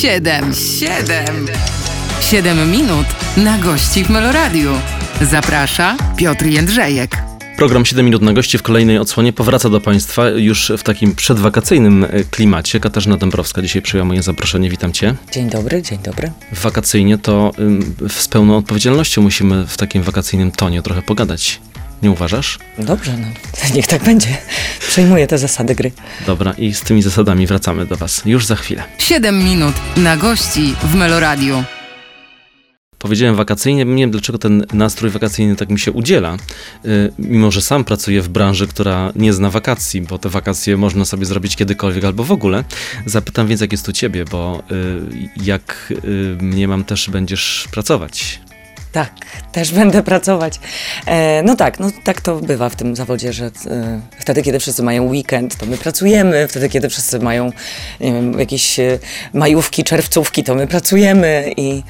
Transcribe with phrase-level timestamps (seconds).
[0.00, 1.46] Siedem, siedem,
[2.20, 4.70] siedem minut na gości w Meloradiu.
[5.20, 7.16] Zaprasza Piotr Jędrzejek.
[7.56, 12.04] Program 7 minut na gości w kolejnej odsłonie powraca do Państwa już w takim przedwakacyjnym
[12.04, 12.80] e, klimacie.
[12.80, 14.70] Katarzyna Dąbrowska dzisiaj przyjęła moje zaproszenie.
[14.70, 15.14] Witam Cię.
[15.32, 16.32] Dzień dobry, dzień dobry.
[16.52, 17.52] Wakacyjnie to
[18.08, 21.60] z pełną odpowiedzialnością musimy w takim wakacyjnym tonie trochę pogadać.
[22.02, 22.58] Nie uważasz?
[22.78, 23.26] Dobrze, no
[23.74, 24.36] niech tak będzie.
[24.88, 25.92] Przejmuję te zasady gry.
[26.26, 28.82] Dobra, i z tymi zasadami wracamy do Was już za chwilę.
[28.98, 31.64] Siedem minut na gości w Meloradiu.
[32.98, 36.36] Powiedziałem wakacyjnie, nie wiem dlaczego ten nastrój wakacyjny tak mi się udziela,
[36.84, 41.04] y, mimo że sam pracuję w branży, która nie zna wakacji, bo te wakacje można
[41.04, 42.64] sobie zrobić kiedykolwiek albo w ogóle.
[43.06, 48.40] Zapytam więc, jak jest u ciebie, bo y, jak y, mnie mam też będziesz pracować.
[48.92, 49.12] Tak,
[49.52, 50.60] też będę pracować.
[51.06, 53.50] E, no tak, no tak to bywa w tym zawodzie, że e,
[54.18, 57.52] wtedy, kiedy wszyscy mają weekend, to my pracujemy, wtedy, kiedy wszyscy mają
[58.00, 58.98] nie wiem, jakieś e,
[59.34, 61.82] majówki, czerwcówki, to my pracujemy i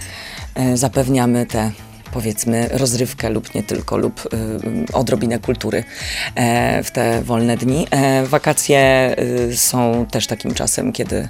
[0.55, 1.71] e, zapewniamy te
[2.13, 5.85] powiedzmy rozrywkę lub nie tylko, lub y, odrobinę kultury
[6.35, 7.87] e, w te wolne dni.
[7.91, 9.15] E, wakacje
[9.51, 11.29] y, są też takim czasem, kiedy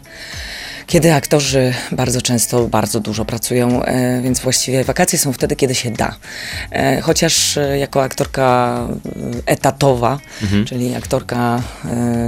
[0.91, 5.91] kiedy aktorzy bardzo często bardzo dużo pracują, e, więc właściwie wakacje są wtedy, kiedy się
[5.91, 6.15] da.
[6.73, 8.89] E, chociaż e, jako aktorka
[9.47, 10.19] etatowa,
[10.67, 11.63] czyli aktorka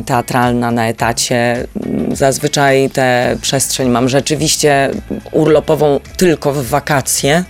[0.06, 4.90] teatralna na etacie, m, zazwyczaj tę przestrzeń mam rzeczywiście
[5.32, 7.44] urlopową tylko w wakacje,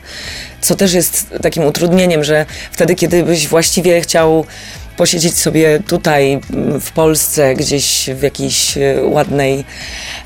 [0.61, 4.45] co też jest takim utrudnieniem, że wtedy, kiedy byś właściwie chciał
[4.97, 9.65] posiedzieć sobie tutaj mm, w Polsce, gdzieś w jakiejś e, ładnej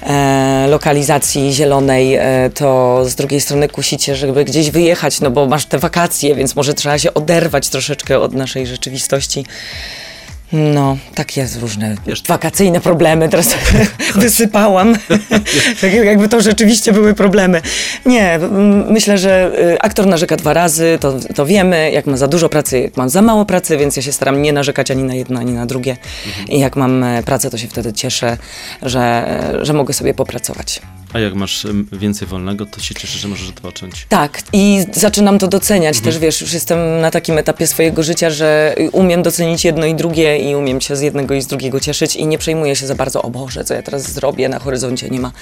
[0.02, 5.66] e, lokalizacji zielonej, e, to z drugiej strony kusicie, żeby gdzieś wyjechać, no bo masz
[5.66, 9.44] te wakacje, więc może trzeba się oderwać troszeczkę od naszej rzeczywistości.
[10.52, 13.54] No, takie różne Wiesz- wakacyjne problemy teraz
[14.14, 14.96] wysypałam.
[15.80, 17.62] tak jakby to rzeczywiście były problemy.
[18.06, 18.38] Nie,
[18.90, 22.80] myślę, że y, aktor narzeka dwa razy, to, to wiemy, jak ma za dużo pracy,
[22.80, 25.52] jak mam za mało pracy, więc ja się staram nie narzekać ani na jedno, ani
[25.52, 25.96] na drugie.
[26.48, 28.36] I jak mam e, pracę, to się wtedy cieszę,
[28.82, 29.00] że,
[29.60, 30.80] e, że mogę sobie popracować.
[31.16, 34.06] A jak masz więcej wolnego, to się cieszę, że możesz odpocząć.
[34.08, 38.74] Tak, i zaczynam to doceniać też, wiesz, już jestem na takim etapie swojego życia, że
[38.92, 42.26] umiem docenić jedno i drugie i umiem się z jednego i z drugiego cieszyć i
[42.26, 45.32] nie przejmuję się za bardzo, o Boże, co ja teraz zrobię, na horyzoncie nie ma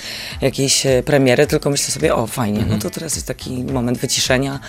[0.40, 4.60] jakiejś e, premiery, tylko myślę sobie, o fajnie, no to teraz jest taki moment wyciszenia,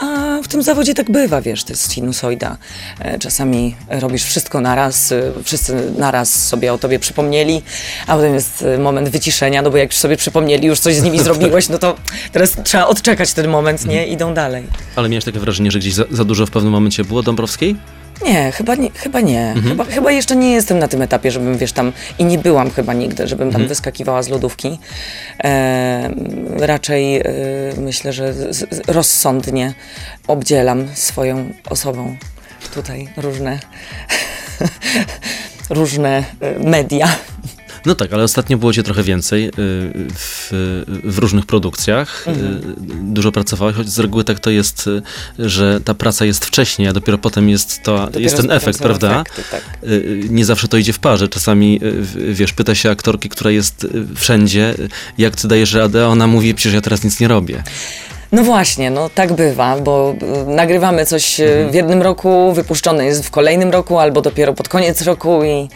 [0.00, 2.56] a w tym zawodzie tak bywa, wiesz, to jest sinusoida.
[3.00, 7.62] E, Czasami robisz wszystko naraz, e, wszyscy naraz sobie o tobie przypomnieli,
[8.06, 11.18] a potem jest moment wyciszenia, no bo jak już sobie przypomnieli, już coś z nimi
[11.24, 11.96] zrobiłeś, no to
[12.32, 14.06] teraz trzeba odczekać ten moment, nie?
[14.06, 14.64] Idą dalej.
[14.96, 17.76] Ale miałeś takie wrażenie, że gdzieś za, za dużo w pewnym momencie było Dąbrowskiej?
[18.24, 18.90] Nie, chyba nie.
[18.90, 19.46] Chyba, nie.
[19.48, 19.68] Mhm.
[19.68, 22.92] chyba, chyba jeszcze nie jestem na tym etapie, żebym, wiesz, tam i nie byłam chyba
[22.92, 23.62] nigdy, żebym Mhm.
[23.64, 24.78] tam wyskakiwała z lodówki.
[25.44, 26.10] E,
[26.58, 27.22] raczej e,
[27.78, 29.74] myślę, że z, rozsądnie
[30.26, 32.16] obdzielam swoją osobą
[32.74, 33.58] tutaj różne,
[35.70, 37.08] różne e, media.
[37.86, 39.50] No tak, ale ostatnio było cię trochę więcej y,
[40.14, 40.48] w,
[41.04, 42.24] w różnych produkcjach.
[42.28, 42.32] Y,
[43.02, 45.02] Dużo pracowałeś, choć z reguły tak to jest, y,
[45.38, 49.20] że ta praca jest wcześniej, a dopiero potem jest, to, Dopiero jest ten efekt, prawda?
[49.20, 49.62] efekty, tak.
[50.28, 51.28] Nie zawsze to idzie w parze.
[51.28, 51.80] Czasami,
[52.32, 54.74] wiesz, pyta się aktorki, która jest wszędzie,
[55.18, 57.62] jak ty dajesz radę, a ona mówi, przecież ja teraz nic nie robię.
[58.32, 61.70] No właśnie, no tak bywa, bo y, nagrywamy coś y, Mhm.
[61.70, 65.68] w jednym roku, wypuszczone jest w kolejnym roku albo dopiero pod koniec roku i,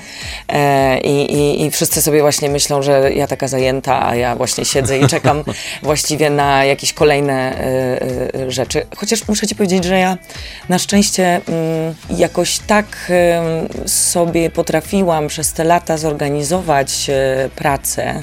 [0.49, 4.99] e, i, i, wszyscy sobie właśnie myślą, że ja taka zajęta, a ja właśnie siedzę
[4.99, 5.45] i czekam
[5.83, 7.61] właściwie na jakieś kolejne
[8.35, 8.87] y, y, rzeczy.
[8.97, 10.19] Chociaż muszę ci powiedzieć, że ja
[10.69, 13.13] na szczęście mm, jakoś tak
[13.87, 17.11] sobie potrafiłam przez te lata zorganizować
[17.57, 18.21] pracę,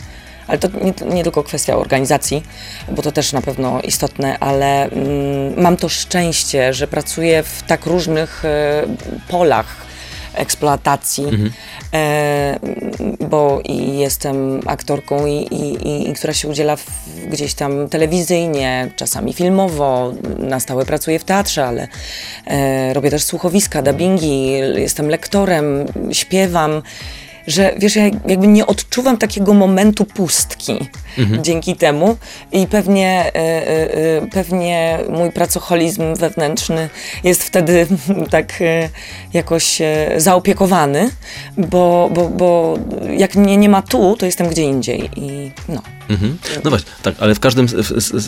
[0.48, 2.44] ale to nie, nie tylko kwestia organizacji,
[2.92, 7.86] bo to też na pewno istotne, ale mm, mam to szczęście, że pracuję w tak
[7.86, 8.84] różnych e,
[9.28, 9.94] polach
[10.34, 11.26] eksploatacji,
[11.94, 12.60] e,
[13.20, 16.86] bo i jestem aktorką, i, i, i, i która się udziela w,
[17.32, 21.88] gdzieś tam telewizyjnie, czasami filmowo, na stałe pracuję w teatrze, ale
[22.48, 26.82] e, robię też słuchowiska, dubbingi, jestem lektorem, śpiewam
[27.48, 30.80] że wiesz, ja jakby nie odczuwam takiego momentu pustki
[31.42, 32.18] dzięki temu
[32.52, 36.90] i pewnie, e, e, pewnie mój pracoholizm wewnętrzny
[37.24, 37.88] jest wtedy
[38.30, 38.90] tak e,
[39.34, 39.82] jakoś
[40.18, 41.10] zaopiekowany,
[41.58, 42.78] bo, bo, bo
[43.18, 45.82] jak mnie nie ma tu, to jestem gdzie indziej i no.
[46.10, 46.38] Mhm.
[46.64, 47.74] No właśnie, tak, ale w, każdym, w,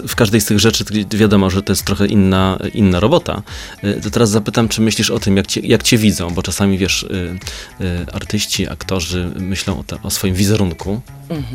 [0.08, 3.42] w- każdej z tych rzeczy wiadomo, że to jest trochę inna, inna robota.
[3.84, 6.78] Y, To teraz zapytam, czy myślisz o tym, jak cię, jak cię widzą, bo czasami
[6.78, 7.38] wiesz, y,
[7.82, 11.02] y, artyści, aktorzy myślą o, te, o swoim wizerunku,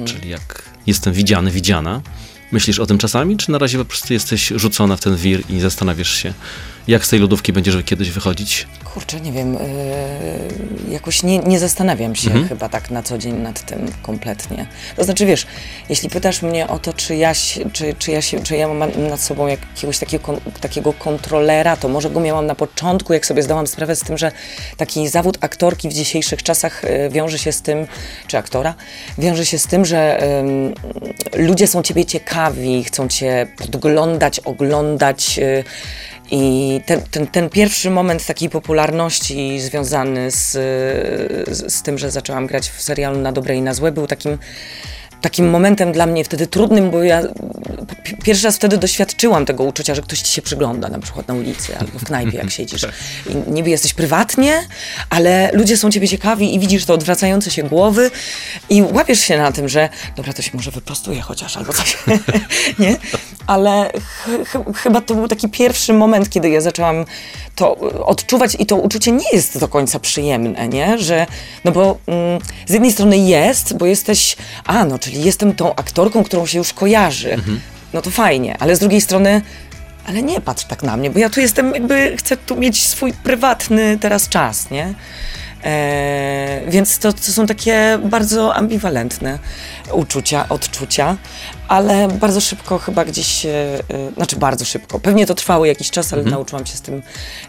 [0.05, 2.01] czyli jak, jestem widziany, widziana.
[2.53, 5.61] Myślisz o tym czasami, czy na razie po prostu jesteś rzucona w ten wir i
[5.61, 6.35] zastanawiasz się,
[6.89, 8.67] jak z tej lodówki będziesz kiedyś wychodzić?
[8.85, 12.49] Kurczę, nie wiem, yy, jakoś nie, nie zastanawiam się Mhm.
[12.49, 14.67] chyba tak na co dzień nad tym kompletnie.
[14.97, 15.47] To znaczy, wiesz,
[15.89, 17.33] jeśli pytasz mnie o to, czy ja,
[17.73, 22.11] czy, czy ja, się, czy ja mam nad sobą jakiegoś takiego, takiego kontrolera, to może
[22.11, 24.33] go miałam na początku, jak sobie zdałam sprawę z tym, że
[24.77, 27.87] taki zawód aktorki w dzisiejszych czasach yy, wiąże się z tym,
[28.27, 28.75] czy aktora,
[29.19, 30.75] wiąże się z tym, że ym,
[31.47, 35.39] ludzie są ciebie ciekawi, chcą cię podglądać, oglądać.
[35.39, 35.65] Yy,
[36.31, 40.53] i ten, ten, ten pierwszy moment takiej popularności związany z,
[41.49, 44.39] z, z tym, że zaczęłam grać w serialu Na dobre i na złe, był takim,
[45.21, 47.23] takim momentem dla mnie wtedy trudnym, bo ja
[48.25, 51.79] pierwszy raz wtedy doświadczyłam tego uczucia, że ktoś ci się przygląda, na przykład na ulicy
[51.79, 52.87] albo w knajpie, jak siedzisz.
[53.31, 54.67] I niby jesteś prywatnie,
[55.11, 58.11] ale ludzie są ciebie ciekawi i widzisz te odwracające się głowy
[58.71, 61.99] i łapiesz się na tym, że dobra, to się może wyprostuje chociaż albo coś,
[62.79, 62.97] nie?
[63.47, 67.05] Ale ch- ch- chyba to był taki pierwszy moment, kiedy ja zaczęłam
[67.57, 67.77] to
[68.07, 70.99] odczuwać i to uczucie nie jest do końca przyjemne, nie?
[70.99, 71.27] Że,
[71.65, 76.25] no bo mm, z jednej strony jest, bo jesteś, a no, czyli jestem tą aktorką,
[76.25, 77.37] którą się już kojarzy.
[77.93, 79.43] No to fajnie, ale z drugiej strony,
[80.07, 83.13] ale nie patrz tak na mnie, bo ja tu jestem, jakby chcę tu mieć swój
[83.13, 84.95] prywatny teraz czas, nie?
[85.65, 89.39] E, więc to, to są takie bardzo ambiwalentne
[89.93, 91.17] uczucia, odczucia,
[91.71, 93.83] ale bardzo szybko chyba gdzieś, e,
[94.17, 97.03] znaczy bardzo szybko, pewnie to trwało jakiś czas, ale nauczyłam się z tym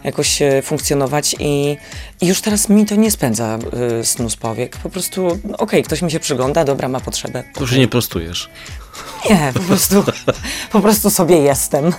[0.04, 1.76] jakoś e, funkcjonować i,
[2.20, 3.58] i już teraz mi to nie spędza
[4.00, 4.76] e, snu z powiek.
[4.76, 7.44] Po prostu, no, okej, ktoś mi się przygląda, dobra, ma potrzebę.
[7.54, 8.50] To już nie prostujesz.
[9.30, 10.04] Nie, po prostu,
[10.72, 11.92] po prostu sobie jestem.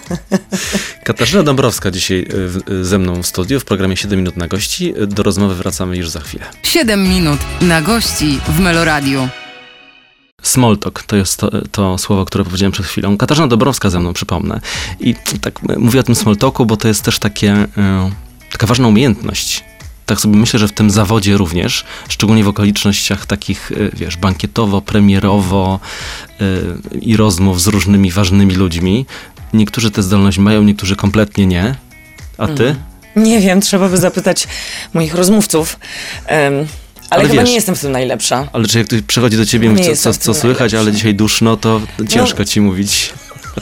[1.03, 2.27] Katarzyna Dąbrowska dzisiaj
[2.69, 4.93] y, y, ze mną w studiu w programie 7 minut na gości.
[5.01, 6.45] Y, Do rozmowy wracamy już za chwilę.
[6.63, 9.29] 7 minut na gości w Meloradiu.
[10.43, 13.17] Small talk to jest to, to słowo, które powiedziałem przed chwilą.
[13.17, 14.61] Katarzyna Dobrowska ze mną, przypomnę.
[14.99, 17.67] I tak mówię o tym small talku, bo to jest też takie, y,
[18.51, 19.63] taka ważna umiejętność.
[20.05, 24.81] Tak sobie myślę, że w tym zawodzie również, szczególnie w okolicznościach takich, y, wiesz, bankietowo,
[24.81, 25.79] premierowo
[26.41, 29.05] y, i rozmów z różnymi ważnymi ludźmi.
[29.53, 31.75] Niektórzy tę zdolność mają, niektórzy kompletnie nie.
[32.37, 32.75] A ty?
[33.15, 34.47] Nie wiem, trzeba by zapytać
[34.93, 35.79] moich rozmówców.
[37.13, 38.47] Ale, Ale chyba wiesz- nie jestem w tym najlepsza.
[38.53, 40.79] Ale czy jak ktoś przychodzi do ciebie i mówi, co, co, co słychać, najlepsza.
[40.79, 43.13] ale dzisiaj duszno, to ciężko ci mówić.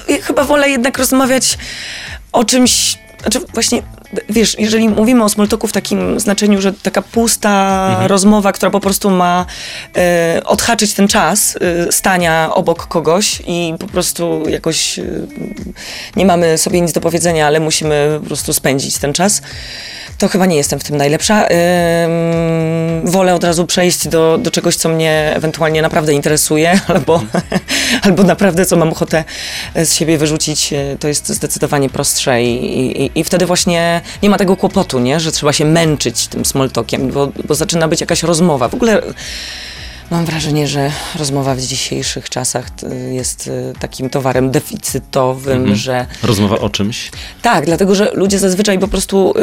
[0.09, 1.57] Ja chyba wolę jednak rozmawiać
[2.31, 3.83] o czymś, znaczy właśnie,
[4.29, 9.09] wiesz, jeżeli mówimy o smalltalku w takim znaczeniu, że taka pusta rozmowa, która po prostu
[9.09, 9.45] ma
[9.97, 15.03] e, odhaczyć ten czas e, stania obok kogoś i po prostu jakoś e,
[16.15, 19.41] nie mamy sobie nic do powiedzenia, ale musimy po prostu spędzić ten czas,
[20.17, 21.47] to chyba nie jestem w tym najlepsza.
[21.47, 27.23] Ym, wolę od razu przejść do, do czegoś, co mnie ewentualnie naprawdę interesuje, albo,
[28.01, 29.23] albo naprawdę co mam ochotę
[29.75, 30.73] z siebie wyrzucić.
[30.73, 35.19] e, To jest zdecydowanie prostsze i, i, i wtedy właśnie nie ma tego kłopotu, nie?
[35.19, 38.67] że trzeba się męczyć tym small talkiem, bo, bo zaczyna być jakaś rozmowa.
[38.69, 39.01] W ogóle
[40.11, 42.67] mam wrażenie, że rozmowa w dzisiejszych czasach
[43.11, 45.75] jest e, takim towarem deficytowym, Mhm.
[45.75, 47.11] że Rozmowa o czymś.
[47.41, 49.33] tak, dlatego że ludzie zazwyczaj po prostu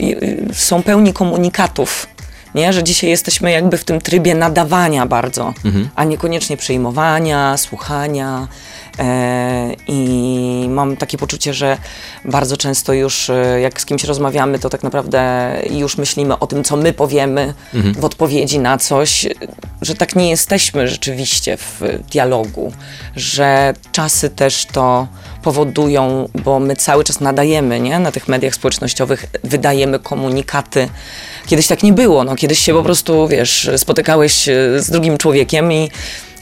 [0.00, 2.06] y, y, są pełni komunikatów.
[2.54, 2.72] Nie?
[2.72, 5.54] Że dzisiaj jesteśmy jakby w tym trybie nadawania bardzo,
[5.96, 8.48] a niekoniecznie przyjmowania, słuchania.
[9.00, 11.78] E, I mam takie poczucie, że
[12.24, 16.64] bardzo często już e, jak z kimś rozmawiamy, to tak naprawdę już myślimy o tym,
[16.64, 17.54] co my powiemy
[17.98, 19.26] w odpowiedzi na coś,
[19.82, 21.80] że tak nie jesteśmy rzeczywiście w
[22.10, 22.72] dialogu,
[23.16, 25.06] że czasy też to
[25.42, 27.98] powodują, bo my cały czas nadajemy, nie?
[27.98, 30.88] Na tych mediach społecznościowych wydajemy komunikaty.
[31.46, 32.36] Kiedyś tak nie było, no.
[32.36, 35.90] Kiedyś się po prostu, wiesz, spotykałeś e, z drugim człowiekiem i,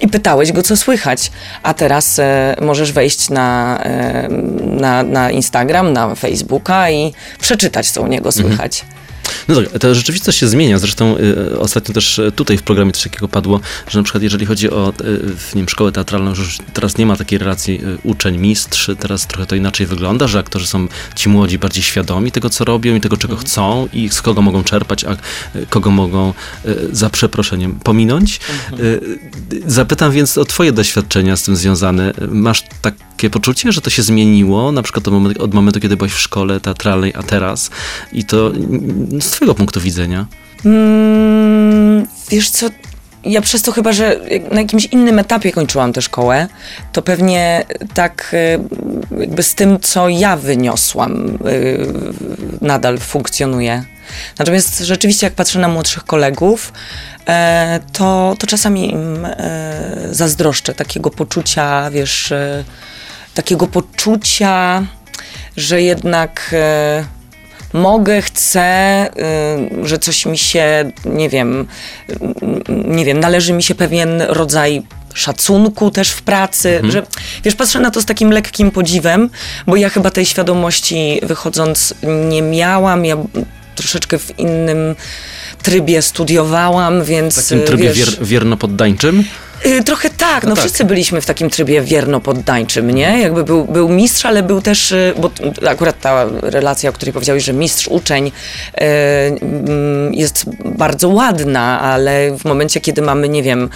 [0.01, 1.31] i pytałeś go, co słychać.
[1.63, 4.29] A teraz e, możesz wejść na, e,
[4.61, 8.85] na, na Instagram, na Facebooka i przeczytać, co u niego słychać.
[9.49, 10.79] No tak, ta rzeczywistość się zmienia.
[10.79, 14.47] Zresztą y, ostatnio też y, tutaj w programie coś takiego padło, że na przykład jeżeli
[14.47, 14.93] chodzi o y,
[15.37, 19.27] w, nie wiem, szkołę teatralną, że już teraz nie ma takiej relacji y, uczeń-mistrz, teraz
[19.27, 23.01] trochę to inaczej wygląda, że aktorzy są ci młodzi bardziej świadomi tego, co robią i
[23.01, 25.13] tego, czego chcą i z kogo mogą czerpać, a
[25.59, 26.33] y, kogo mogą
[26.67, 28.41] y, za przeproszeniem pominąć.
[28.73, 29.19] Y, y,
[29.67, 32.13] Zapytam więc o twoje doświadczenia z tym związane.
[32.29, 32.63] Masz
[33.19, 35.09] takie poczucie, że to się zmieniło, na przykład
[35.41, 37.71] od momentu, kiedy byłeś w szkole teatralnej, a teraz?
[38.13, 40.27] I to mm, z twojego punktu widzenia.
[40.65, 42.67] Mm, wiesz co,
[43.25, 44.21] ja przez to chyba, że
[44.53, 46.47] na jakimś innym etapie kończyłam tę szkołę,
[46.93, 51.87] to pewnie tak y, jakby z tym, co ja wyniosłam, y,
[52.61, 53.85] nadal funkcjonuje.
[54.39, 56.73] Natomiast rzeczywiście, jak patrzę na młodszych kolegów,
[57.29, 62.65] e, to, to czasami im e, zazdroszczę takiego poczucia, wiesz, e,
[63.39, 64.87] takiego poczucia,
[65.57, 67.05] że jednak e,
[67.73, 69.07] mogę, chcę,
[69.83, 71.67] y, że coś mi się, nie wiem,
[72.69, 74.83] nie wiem, należy mi się pewien rodzaj
[75.15, 77.07] szacunku też w pracy, że
[77.45, 79.31] wiesz, patrzę na to z takim lekkim podziwem,
[79.67, 81.95] bo ja chyba tej świadomości wychodząc
[82.29, 83.17] nie miałam, ja
[83.75, 84.95] troszeczkę w innym
[85.63, 89.25] trybie studiowałam, więc W takim trybie wiesz, wier, wierno-poddańczym?
[89.67, 90.65] Y, Trochę tak, no, No tak.
[90.65, 93.21] wszyscy byliśmy w takim trybie wierno-poddańczym, nie?
[93.21, 95.31] Jakby był, był mistrz, ale był też, y, bo
[95.69, 102.45] akurat ta relacja, o której powiedziałeś, że mistrz-uczeń y, mm, jest bardzo ładna, ale w
[102.45, 103.69] momencie, kiedy mamy, nie wiem,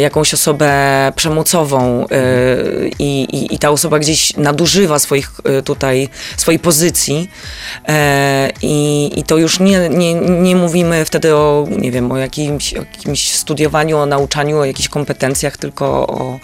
[0.00, 0.72] jakąś osobę
[1.16, 2.06] przemocową
[2.98, 5.30] i, i, i ta osoba gdzieś nadużywa swoich
[5.64, 7.30] tutaj, swojej pozycji
[8.62, 13.32] i, i to już nie, nie, nie mówimy wtedy o, nie wiem, o jakimś, jakimś
[13.32, 16.38] studiowaniu, o nauczaniu, o jakichś kompetencjach, tylko o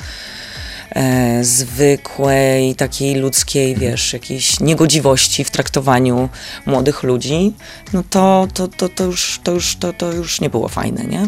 [0.91, 6.29] e, zwykłej, takiej ludzkiej, wiesz, jakiejś niegodziwości w traktowaniu
[6.67, 7.53] młodych ludzi,
[7.93, 11.27] no to, to, to, to, już, to, już, to, to już nie było fajne, nie?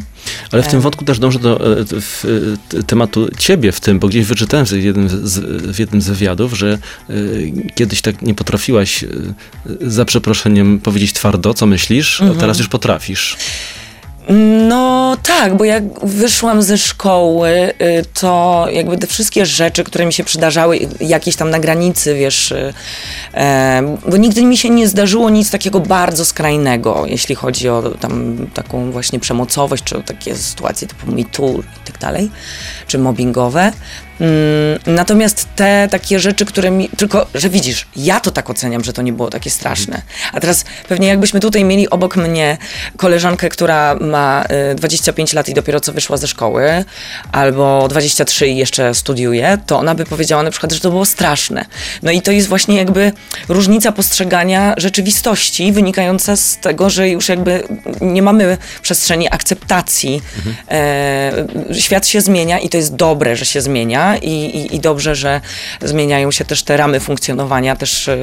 [0.52, 2.25] Ale w tym wątku też dążę do e, w,
[2.78, 5.38] e, tematu ciebie w tym, bo gdzieś wyczytałem w jednym z,
[5.75, 6.78] w jednym z wywiadów, że
[7.11, 7.14] e,
[7.75, 9.09] kiedyś tak nie potrafiłaś e,
[9.80, 12.38] za przeproszeniem powiedzieć twardo, co myślisz, Mhm.
[12.38, 13.37] a teraz już potrafisz.
[14.28, 20.12] No tak, bo jak wyszłam ze szkoły, y, to jakby te wszystkie rzeczy, które mi
[20.12, 22.75] się przydarzały, jakieś tam na granicy, wiesz, y,
[23.35, 28.37] e, bo nigdy mi się nie zdarzyło nic takiego bardzo skrajnego, jeśli chodzi o tam
[28.54, 32.31] taką właśnie przemocowość, czy o takie sytuacje typu MeToo i tak dalej,
[32.87, 33.73] czy mobbingowe.
[34.21, 36.88] Mm, Natomiast te takie rzeczy, które mi.
[36.88, 40.02] Tylko, że widzisz, ja to tak oceniam, że to nie było takie straszne.
[40.33, 42.59] A teraz pewnie jakbyśmy tutaj mieli obok mnie
[42.97, 46.85] koleżankę, która ma y, 25 lat i dopiero co wyszła ze szkoły,
[47.33, 51.64] albo 23 i jeszcze studiuje, to ona by powiedziała na przykład, że to było straszne.
[52.02, 53.12] No i to jest właśnie jakby
[53.49, 57.62] różnica postrzegania rzeczywistości wynikająca z tego, że już jakby
[58.00, 60.23] nie mamy przestrzeni akceptacji.
[60.71, 61.33] E,
[61.73, 65.40] świat się zmienia i to jest dobre, że się zmienia i, i, i dobrze, że
[65.82, 68.16] zmieniają się też te ramy funkcjonowania też e,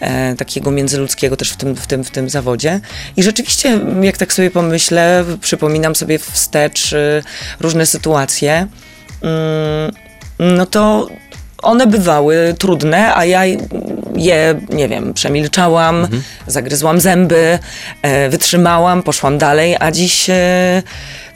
[0.00, 2.80] e, takiego międzyludzkiego też w tym, w, tym, w tym zawodzie.
[3.16, 7.22] I rzeczywiście, jak tak sobie pomyślę, przypominam sobie wstecz e,
[7.60, 8.66] różne sytuacje,
[9.22, 9.92] mm,
[10.38, 11.08] no to
[11.64, 13.44] one bywały trudne, a ja
[14.16, 16.08] je, nie wiem, przemilczałam,
[16.46, 17.58] zagryzłam zęby,
[18.02, 20.82] e, wytrzymałam, poszłam dalej, a dziś e,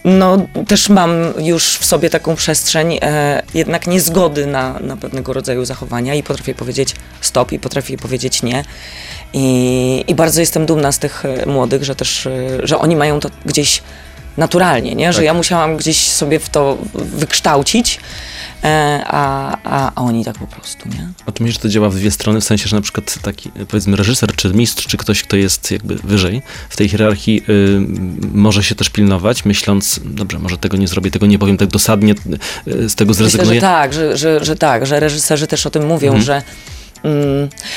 [0.04, 5.64] no, też mam już w sobie taką przestrzeń e, jednak niezgody na, na pewnego rodzaju
[5.64, 8.64] zachowania i potrafię powiedzieć stop i potrafię powiedzieć nie.
[9.32, 12.30] I, I bardzo jestem dumna z tych e, młodych, że też, e,
[12.62, 13.82] że oni mają to gdzieś
[14.36, 15.12] naturalnie, nie?
[15.12, 15.24] że Tak.
[15.24, 18.00] ja musiałam gdzieś sobie w to wykształcić,
[18.62, 21.08] a, a, a oni tak po prostu, nie?
[21.26, 23.50] A tu myślisz, że to działa w dwie strony, w sensie, że na przykład taki,
[23.68, 27.80] powiedzmy, reżyser, czy mistrz, czy ktoś, kto jest jakby wyżej w tej hierarchii, y,
[28.32, 32.14] może się też pilnować, myśląc, dobrze, może tego nie zrobię, tego nie powiem tak dosadnie,
[32.66, 33.60] y, z tego Myślę, zrezygnuję.
[33.60, 36.48] że tak, że, że, że tak, że reżyserzy też o tym mówią, że mm,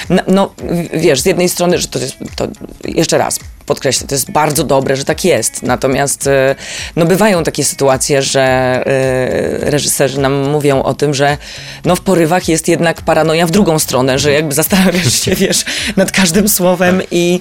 [0.09, 0.53] no, no
[0.93, 2.47] wiesz, z jednej strony, że to jest, to
[2.85, 6.55] jeszcze raz podkreślę, to jest bardzo dobre, że tak jest, natomiast e,
[6.95, 11.37] no bywają takie sytuacje, że e, reżyserzy nam mówią o tym, że
[11.85, 16.11] no w porywach jest jednak paranoja w drugą stronę, że jakby zastanawiasz się, wiesz, nad
[16.11, 17.39] każdym słowem i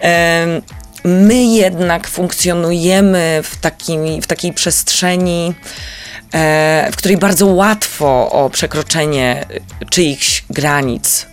[0.00, 0.62] em,
[1.04, 5.54] my jednak funkcjonujemy w, takim, w takiej przestrzeni,
[6.92, 9.44] w której bardzo łatwo o przekroczenie
[9.90, 11.26] czyichś granic.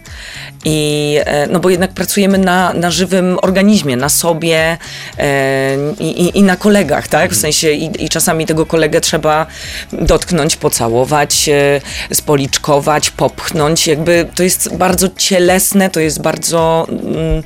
[0.65, 4.77] I, e, no bo jednak pracujemy na, na żywym organizmie, na sobie
[5.17, 7.31] e, i, i, na kolegach, tak?
[7.31, 9.45] W sensie i, i czasami tego kolegę trzeba
[9.91, 11.81] dotknąć, pocałować, e,
[12.15, 13.87] spoliczkować, popchnąć.
[13.87, 16.87] Jakby to jest bardzo cielesne, to jest bardzo...
[16.89, 17.43] Mm,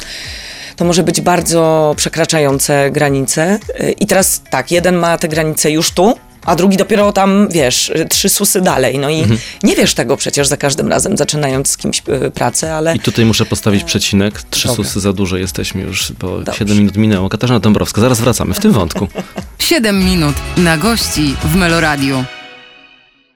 [0.75, 3.59] to może być bardzo przekraczające granice.
[3.99, 8.29] I teraz tak, jeden ma te granice już tu, a drugi dopiero tam, wiesz, trzy
[8.29, 8.99] susy dalej.
[8.99, 9.39] No i Mhm.
[9.63, 13.25] nie wiesz tego przecież za każdym razem, zaczynając z kimś y, pracę, ale I tutaj
[13.25, 14.43] muszę postawić przecinek.
[14.49, 14.83] Trzy Dobra.
[14.83, 16.59] susy za dużo jesteśmy już, bo Dobrze.
[16.59, 17.29] 7 minut minęło.
[17.29, 19.07] Katarzyna Dąbrowska, zaraz wracamy w tym wątku.
[19.59, 22.23] 7 minut na gości w Meloradiu.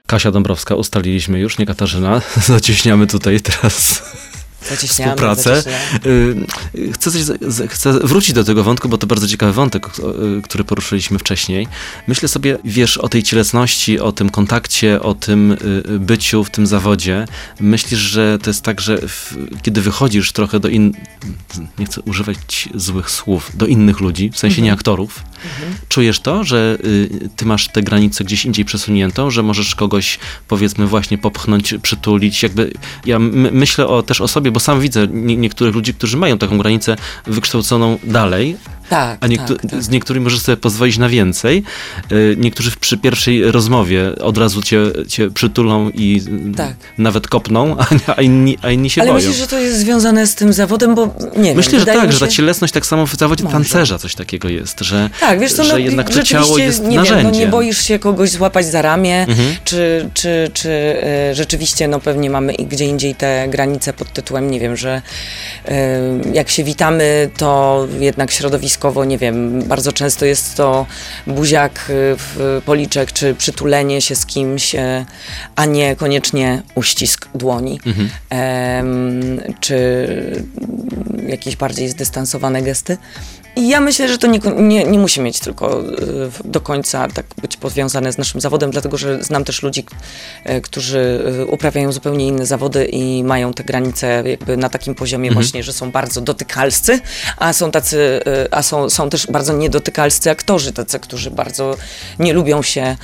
[0.06, 2.20] Kasia Dąbrowska ustaliliśmy już, nie Katarzyna.
[2.46, 4.02] Zacieśniamy tutaj teraz
[4.70, 5.62] Zacieśniamy, współpracę.
[5.62, 6.06] zacieśniamy.
[6.06, 7.22] Y, Chcę, coś,
[7.68, 11.68] chcę wrócić do tego wątku, bo to bardzo ciekawy wątek, y, który poruszyliśmy wcześniej.
[12.06, 15.56] Myślę sobie, wiesz, o tej cielesności, o tym kontakcie, o tym y,
[15.98, 17.24] byciu w tym zawodzie.
[17.60, 20.92] Myślisz, że to jest tak, że w, kiedy wychodzisz trochę do in...
[21.78, 25.22] nie chcę używać złych słów, do innych ludzi, w sensie nie aktorów,
[25.88, 30.18] czujesz to, że y, ty masz tę granicę gdzieś indziej przesuniętą, że możesz kogoś,
[30.48, 32.72] powiedzmy, właśnie popchnąć, przytulić, jakby
[33.06, 36.58] ja myślę o, też o sobie, bo sam widzę nie, niektórych ludzi, którzy mają taką
[36.58, 38.56] granicę wykształconą dalej,
[38.90, 39.82] Tak, a niektó- tak, tak.
[39.82, 41.62] z niektórymi możesz sobie pozwolić na więcej.
[42.12, 44.78] Y, Niektórzy przy pierwszej rozmowie od razu cię,
[45.08, 46.22] cię przytulą i
[46.56, 46.74] Tak.
[46.98, 49.20] nawet kopną, a, a, inni, a inni się Ale boją.
[49.20, 51.56] myślisz, że to jest związane z tym zawodem, bo nie wiem.
[51.56, 53.52] Myślę, że wydaje tak, że ta cielesność tak samo w zawodzie Może.
[53.56, 56.96] tancerza coś takiego jest, że, Tak, wiesz co, że no, jednak to ciało jest nie
[56.96, 57.24] narzędziem.
[57.24, 59.54] Wiem, no nie boisz się kogoś złapać za ramię, Mhm.
[59.64, 64.60] czy, czy, czy e, rzeczywiście, no pewnie mamy gdzie indziej te granice pod tytułem, nie
[64.60, 65.02] wiem, że
[65.68, 66.00] e,
[66.34, 68.30] jak się witamy, to jednak
[69.06, 70.86] nie wiem, bardzo często jest to
[71.26, 71.82] buziak e,
[72.16, 75.06] w policzek, czy przytulenie się z kimś, e,
[75.56, 78.08] a nie koniecznie uścisk dłoni, Mhm.
[79.60, 80.06] czy
[81.26, 82.96] jakieś bardziej zdystansowane gesty.
[83.58, 85.84] I ja myślę, że to nie, nie, nie musi mieć tylko y,
[86.44, 89.84] do końca tak być powiązane z naszym zawodem, dlatego że znam też ludzi,
[90.50, 95.30] y, którzy y, uprawiają zupełnie inne zawody i mają te granice jakby na takim poziomie
[95.30, 97.00] właśnie, że są bardzo dotykalscy,
[97.36, 101.76] a są tacy, a są, są też bardzo niedotykalscy aktorzy, tacy, którzy bardzo
[102.18, 102.96] nie lubią się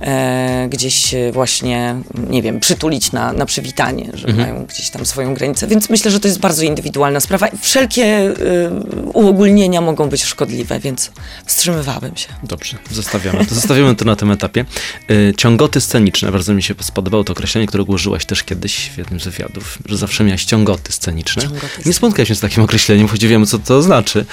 [0.00, 1.96] e, gdzieś właśnie,
[2.30, 6.20] nie wiem, przytulić na, na przywitanie, że mają gdzieś tam swoją granicę, więc myślę, że
[6.20, 7.48] to jest bardzo indywidualna sprawa.
[7.60, 8.70] Wszelkie y,
[9.12, 11.10] uogólnienia mogą być szkodliwe, więc
[11.46, 12.28] wstrzymywałabym się.
[12.42, 13.54] Dobrze, zostawiamy to.
[13.54, 14.64] Zostawiamy to na tym etapie.
[15.10, 16.32] Y, ciągoty sceniczne.
[16.32, 19.96] Bardzo mi się spodobało to określenie, które użyłaś też kiedyś w jednym z wywiadów, że
[19.96, 21.42] zawsze miałaś ciągoty sceniczne.
[21.42, 21.92] Ciągoty Nie sceniczne.
[21.92, 24.24] spotkałeś się z takim określeniem, choć wiemy, co to znaczy.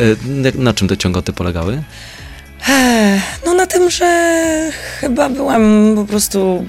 [0.00, 0.16] Y,
[0.58, 1.82] na- czym te ciągoty polegały?
[3.46, 6.66] No na tym, że chyba byłam po prostu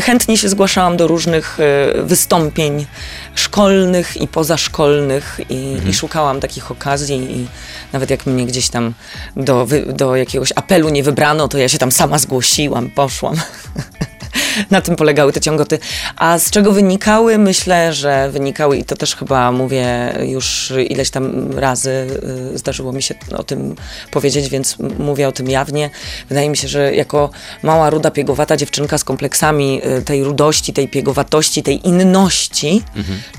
[0.00, 2.86] chętnie, się zgłaszałam do różnych e, wystąpień
[3.34, 7.46] szkolnych i pozaszkolnych i, i szukałam takich okazji i
[7.92, 8.94] nawet jak mnie gdzieś tam
[9.36, 13.34] do, do jakiegoś apelu nie wybrano, to ja się tam sama zgłosiłam, poszłam.
[14.70, 15.78] Na tym polegały te ciągoty.
[16.16, 17.38] A z czego wynikały?
[17.38, 22.06] Myślę, że wynikały i to też chyba mówię już ileś tam razy
[22.54, 23.74] y, zdarzyło mi się o tym
[24.10, 25.90] powiedzieć, więc mówię o tym jawnie.
[26.28, 27.30] Wydaje mi się, że jako
[27.62, 32.82] mała, ruda, piegowata dziewczynka z kompleksami y, tej rudości, tej piegowatości, tej inności,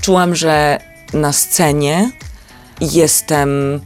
[0.00, 0.78] czułam, że
[1.12, 2.10] na scenie
[2.80, 3.80] jestem,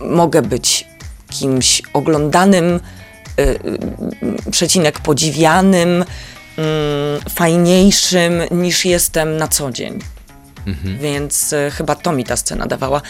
[0.00, 0.86] mogę być
[1.30, 2.80] kimś oglądanym,
[4.50, 6.06] przecinek podziwianym, mm,
[7.30, 9.98] fajniejszym niż jestem na co dzień.
[11.00, 13.02] Więc e, chyba to mi ta scena dawała.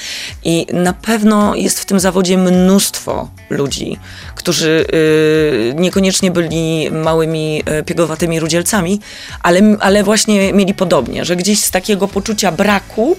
[0.45, 3.99] I na pewno jest w tym zawodzie mnóstwo ludzi,
[4.35, 9.01] którzy y, niekoniecznie byli małymi y, piegowatymi rudzielcami,
[9.43, 13.17] ale, ale właśnie mieli podobnie, że gdzieś z takiego poczucia braku,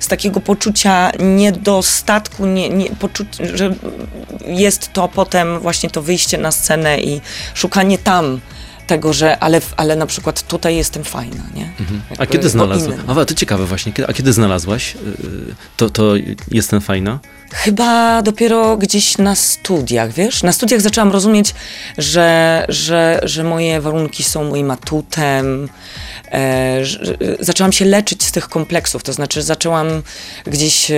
[0.00, 3.74] z takiego poczucia niedostatku, nie, nie, poczu- że
[4.46, 7.20] jest to potem właśnie to wyjście na scenę i
[7.54, 8.40] szukanie tam
[8.86, 11.72] tego, że ale, ale na przykład tutaj jestem fajna, nie?
[12.10, 12.96] A Jakby kiedy znalazłaś?
[13.08, 13.92] A to ciekawe właśnie.
[14.08, 14.94] A kiedy znalazłaś?
[14.96, 14.98] y,
[15.76, 16.12] To, to
[16.50, 17.18] jestem fajna?
[17.52, 20.42] Chyba dopiero gdzieś na studiach, wiesz?
[20.42, 21.54] Na studiach zaczęłam rozumieć,
[21.98, 25.68] że, że, że moje warunki są moim atutem.
[26.34, 26.80] E,
[27.40, 30.02] zaczęłam się leczyć z tych kompleksów, to znaczy zaczęłam
[30.46, 30.96] gdzieś e,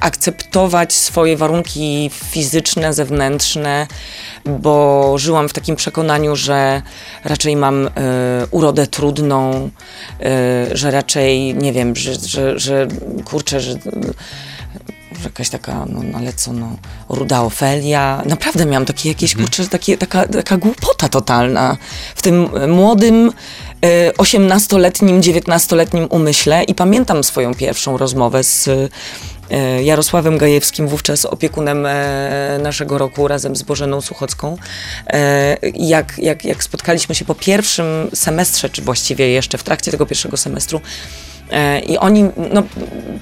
[0.00, 3.86] akceptować swoje warunki fizyczne, zewnętrzne,
[4.44, 6.82] bo żyłam w takim przekonaniu, że
[7.24, 7.90] raczej mam e,
[8.50, 9.70] urodę trudną,
[10.72, 12.88] że raczej, nie wiem, że, że, że
[13.24, 13.74] kurczę, że
[15.24, 16.76] jakaś taka, no, no ale co, no,
[17.08, 18.22] ruda Ofelia.
[18.26, 21.76] Naprawdę miałam takie jakieś, kurczę, takie, taka, taka głupota totalna
[22.14, 23.32] w tym młodym,
[24.18, 28.68] 18-letnim, 19-letnim umyśle i pamiętam swoją pierwszą rozmowę z
[29.50, 34.56] e, Jarosławem Gajewskim, wówczas opiekunem e, naszego roku razem z Bożeną Suchocką.
[35.06, 40.06] E, jak, jak, jak spotkaliśmy się po pierwszym semestrze, czy właściwie jeszcze w trakcie tego
[40.06, 41.31] pierwszego semestru, E,
[41.86, 42.62] I oni, no,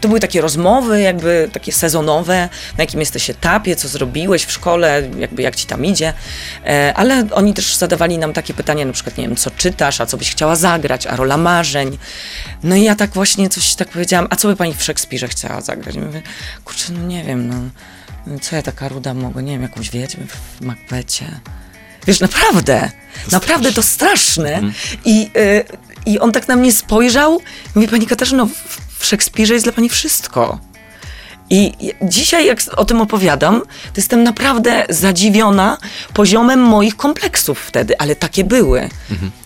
[0.00, 5.02] to były takie rozmowy, jakby takie sezonowe, na jakim jesteś etapie, co zrobiłeś w szkole,
[5.18, 6.12] jakby jak ci tam idzie.
[6.66, 10.06] E, Ale oni też zadawali nam takie pytania, na przykład, nie wiem, co czytasz, a
[10.06, 11.98] co byś chciała zagrać, a rola marzeń.
[12.62, 15.60] No i ja tak właśnie coś tak powiedziałam, a co by pani w Szekspirze chciała
[15.60, 15.94] zagrać?
[15.94, 16.22] I mówię,
[16.64, 20.64] kurczę, no nie wiem, no, co ja taka ruda mogę, nie wiem, jakąś wiedźmę w
[20.64, 21.40] Macbecie.
[22.06, 22.90] Wiesz, naprawdę,
[23.32, 24.62] naprawdę to straszne.
[25.04, 25.64] I, y,
[26.06, 28.46] I on tak na mnie spojrzał i mówi, pani Katarzyno,
[28.98, 30.58] w, Szekspirze jest dla pani wszystko.
[31.50, 35.78] I dzisiaj, jak o tym opowiadam, to jestem naprawdę zadziwiona
[36.14, 38.88] poziomem moich kompleksów wtedy, ale takie były.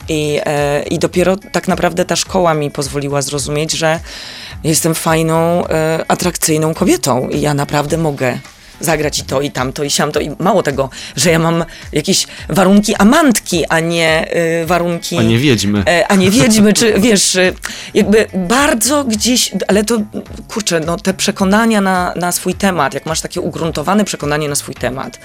[0.09, 4.01] I, e, I dopiero tak naprawdę ta szkoła mi pozwoliła zrozumieć, że
[4.65, 8.39] jestem fajną, e, atrakcyjną kobietą i ja naprawdę mogę
[8.85, 10.21] zagrać i to, i tamto, i siamto.
[10.21, 15.19] I mało tego, że ja mam jakieś warunki amantki, a nie y, warunki...
[15.19, 15.83] A nie wiedźmy.
[15.87, 17.55] E, a nie wiedźmy, czy wiesz, y,
[17.95, 20.01] jakby bardzo gdzieś, ale to
[20.49, 24.75] kurczę, no te przekonania na, na swój temat, jak masz takie ugruntowane przekonanie na swój
[24.75, 25.19] temat,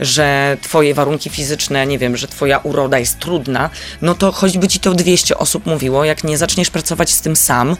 [0.00, 3.70] że twoje warunki fizyczne, nie wiem, że twoja uroda jest trudna,
[4.02, 7.76] no to choćby ci to 200 osób mówiło, jak nie zaczniesz pracować z tym sam,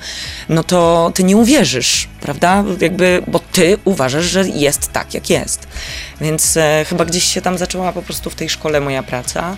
[0.49, 2.65] no to ty nie uwierzysz, prawda?
[2.81, 5.69] Jakby, bo ty uważasz, że jest tak, jak jest.
[6.21, 9.57] Więc e, chyba gdzieś się tam zaczęła po prostu w tej szkole moja praca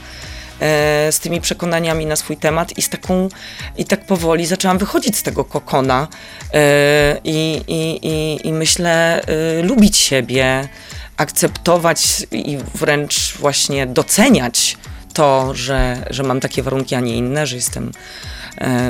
[0.61, 3.29] e, z tymi przekonaniami na swój temat i z taką,
[3.77, 6.09] i tak powoli zaczęłam wychodzić z tego kokona
[6.55, 10.69] e, i, i, i, myślę, e, lubić siebie,
[11.17, 14.77] akceptować i wręcz właśnie doceniać
[15.15, 17.93] to, że, że mam takie warunki, a nie inne, że jestem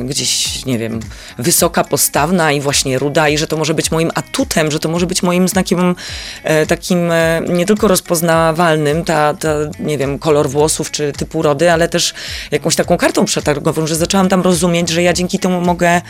[0.05, 1.01] gdzieś, nie wiem,
[1.39, 5.07] wysoka, postawna i właśnie ruda i że to może być moim atutem, że to może
[5.07, 5.95] być moim znakiem
[6.43, 9.49] e, takim e, nie tylko rozpoznawalnym, ta, ta,
[9.81, 12.15] nie wiem, kolor włosów czy typu rody, ale też
[12.51, 16.01] jakąś taką kartą przetargową, że zaczęłam tam rozumieć, że ja dzięki temu mogę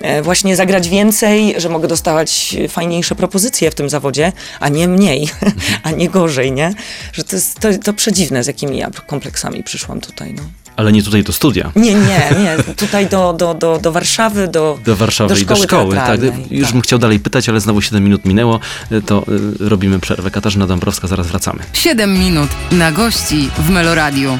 [0.00, 5.28] e, właśnie zagrać więcej, że mogę dostawać fajniejsze propozycje w tym zawodzie, a nie mniej,
[5.82, 6.74] a nie gorzej, nie?
[7.12, 10.61] Że to jest to, to przedziwne, z jakimi ja kompleksami przyszłam tutaj, no.
[10.76, 11.72] Ale nie tutaj do studia.
[11.76, 12.74] Nie, nie, nie.
[12.76, 15.94] Tutaj do, do, do, do Warszawy, do, Do Warszawy i do szkoły.
[15.96, 16.20] Tak.
[16.50, 16.72] Już tak.
[16.72, 18.60] bym chciał dalej pytać, ale znowu 7 minut minęło,
[19.06, 19.24] to
[19.60, 20.30] y, robimy przerwę.
[20.30, 21.60] Katarzyna Dąbrowska, zaraz wracamy.
[21.72, 24.38] 7 minut na gości w Meloradiu.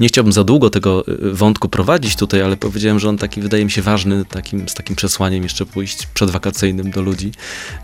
[0.00, 3.64] Nie chciałbym za długo tego y, wątku prowadzić tutaj, ale powiedziałem, że on taki wydaje
[3.64, 7.32] mi się ważny, takim, z takim przesłaniem jeszcze pójść przedwakacyjnym do ludzi.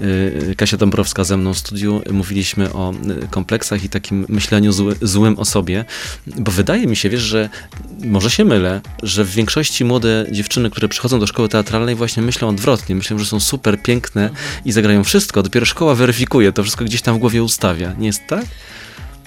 [0.01, 0.05] Y,
[0.51, 2.95] y, Kasia Dąbrowska ze mną w studiu, mówiliśmy o
[3.31, 5.85] kompleksach i takim myśleniu zły, złym o sobie,
[6.27, 7.49] bo wydaje mi się, wiesz, że
[8.05, 12.49] może się mylę, że w większości młode dziewczyny, które przychodzą do szkoły teatralnej właśnie myślą
[12.49, 14.31] odwrotnie, myślą, że są super piękne
[14.65, 17.95] i zagrają wszystko, dopiero szkoła weryfikuje, to wszystko gdzieś tam w głowie ustawia.
[17.99, 18.45] Nie jest tak?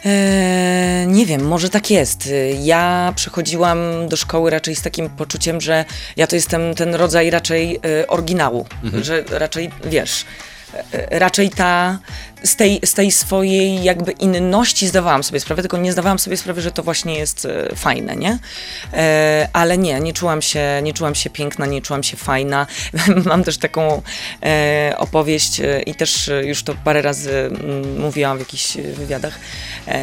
[0.06, 2.30] Eee, nie wiem, może tak jest.
[2.62, 3.80] Ja przychodziłam
[4.10, 8.66] do szkoły raczej z takim poczuciem, że ja to jestem ten rodzaj raczej e, oryginału,
[9.02, 10.26] że raczej, wiesz,
[10.92, 12.00] e, raczej ta,
[12.46, 16.62] z tej, z tej swojej jakby inności zdawałam sobie sprawę, tylko nie zdawałam sobie sprawy,
[16.62, 18.40] że to właśnie jest e, fajne, nie?
[18.94, 22.68] E, ale nie, nie czułam się, nie czułam się piękna, nie czułam się fajna.
[23.26, 24.02] Mam też taką
[24.44, 29.40] e, opowieść i też już to parę razy mm, mówiłam w jakichś wywiadach.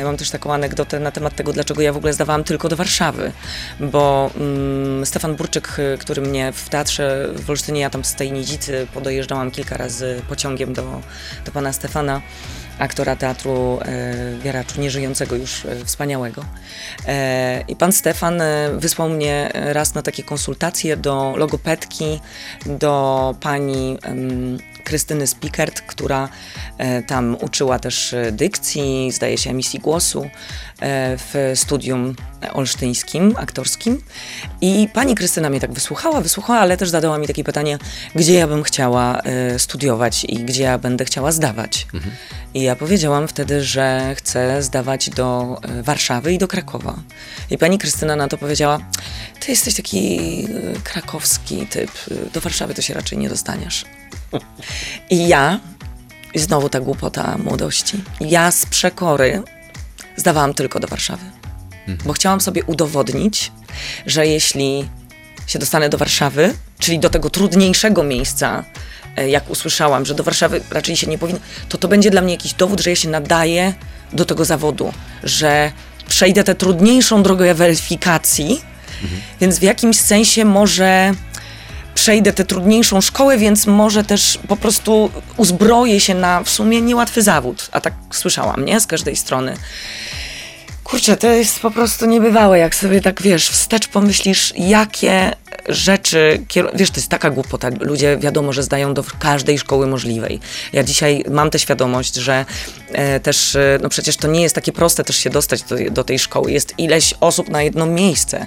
[0.05, 3.33] Mam też taką anegdotę na temat tego, dlaczego ja w ogóle zdawałam tylko do Warszawy,
[3.81, 8.87] bo mm, Stefan Burczyk, który mnie w teatrze w Olsztynie, ja tam z tej Nidzicy
[8.95, 11.01] podojeżdżałam kilka razy pociągiem do,
[11.45, 12.23] do pana Stefana,
[12.79, 16.45] aktora teatru e, Wiaraczu, nieżyjącego już e, wspaniałego.
[17.07, 22.21] E, I pan Stefan e, wysłał mnie raz na takie konsultacje do logopedki,
[22.67, 23.99] do pani
[24.85, 26.29] Krystyny Spikert, która
[26.79, 30.31] e, tam uczyła też e, dykcji, zdaje się emisji głosu
[31.19, 32.15] w studium
[32.53, 34.03] olsztyńskim, aktorskim.
[34.61, 37.79] I pani Krystyna mnie tak wysłuchała, wysłuchała, ale też zadała mi takie pytanie,
[38.15, 41.87] gdzie ja bym chciała e, studiować i gdzie ja będę chciała zdawać.
[42.55, 46.95] I ja powiedziałam wtedy, że chcę zdawać do e, Warszawy i do Krakowa.
[47.51, 48.79] I pani Krystyna na to powiedziała,
[49.41, 53.85] ty jesteś taki e, krakowski typ, e, do Warszawy to się raczej nie dostaniesz.
[55.11, 55.61] I ja,
[56.35, 59.43] i znowu ta głupota młodości, ja z przekory
[60.23, 61.25] zdawałam tylko do Warszawy.
[62.05, 63.53] Bo chciałam sobie udowodnić,
[64.07, 64.89] że jeśli
[65.47, 68.65] się dostanę do Warszawy, czyli do tego trudniejszego miejsca,
[69.17, 72.33] e, jak usłyszałam, że do Warszawy raczej się nie powinno, to to będzie dla mnie
[72.33, 73.75] jakiś dowód, że ja się nadaję
[74.13, 74.93] do tego zawodu,
[75.25, 75.73] że
[76.09, 78.63] przejdę tę trudniejszą drogę weryfikacji,
[79.41, 81.15] więc w jakimś sensie może
[81.95, 87.23] przejdę tę trudniejszą szkołę, więc może też po prostu uzbroję się na w sumie niełatwy
[87.23, 87.69] zawód.
[87.73, 88.81] A tak słyszałam, nie?
[88.81, 89.57] Z każdej strony.
[90.93, 95.31] Kurczę, to jest po prostu niebywałe, jak sobie tak, wiesz, wstecz pomyślisz, jakie
[95.69, 100.41] rzeczy, wiesz, to jest taka głupota, ludzie wiadomo, że zdają do każdej szkoły możliwej.
[100.73, 102.45] Ja dzisiaj mam tę świadomość, że
[102.93, 106.05] e, też, e, no przecież to nie jest takie proste też się dostać do, do
[106.05, 108.47] tej szkoły, jest ileś osób na jedno miejsce.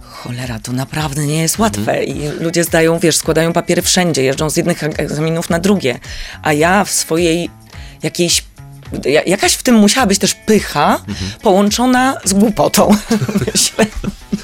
[0.00, 2.04] Cholera, to naprawdę nie jest łatwe.
[2.04, 5.98] I ludzie zdają, wiesz, składają papiery wszędzie, jeżdżą z jednych egzaminów na drugie,
[6.42, 7.50] a ja w swojej
[8.02, 8.51] jakiejś ja-
[9.26, 11.00] jakaś w tym musiała być też pycha
[11.42, 12.96] połączona z głupotą.
[13.46, 13.86] Myślę,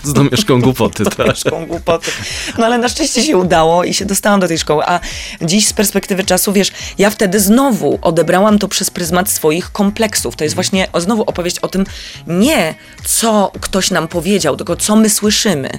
[0.02, 1.14] Z domieszką głupoty, tak.
[1.14, 2.10] troszkę głupoty.
[2.58, 4.82] No ale na szczęście się udało i się dostałam do tej szkoły.
[4.86, 5.00] A
[5.42, 10.36] dziś z perspektywy czasu, wiesz, ja wtedy znowu odebrałam to przez pryzmat swoich kompleksów.
[10.36, 11.84] To jest właśnie o, znowu opowieść o tym,
[12.26, 15.70] nie co ktoś nam powiedział, tylko co my słyszymy.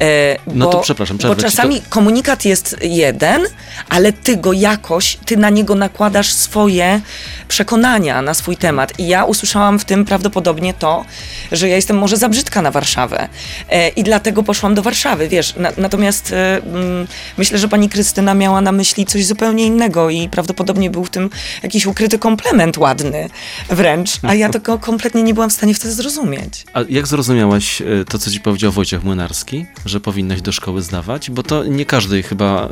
[0.00, 3.42] E, No bo, to przepraszam, Bo czasami komunikat jest jeden,
[3.88, 7.00] ale ty go jakoś, ty na niego nakładasz swoje
[7.48, 8.98] przekonania na swój temat.
[8.98, 11.04] I ja usłyszałam w tym prawdopodobnie to,
[11.52, 13.28] że ja jestem może za brzydka na Warszawę.
[13.70, 15.56] E, I dlatego poszłam do Warszawy, wiesz.
[15.56, 17.06] Na, natomiast e, mm,
[17.38, 21.30] myślę, że pani Krystyna miała na myśli coś zupełnie innego i prawdopodobnie był w tym
[21.62, 23.28] jakiś ukryty komplement ładny
[23.68, 26.64] wręcz, a ja tego kompletnie nie byłam w stanie wtedy zrozumieć.
[26.72, 31.30] A jak zrozumiałaś to, co ci powiedział Wojciech Młynarski, że powinnaś do szkoły zdawać?
[31.30, 32.68] Bo to nie każdej chyba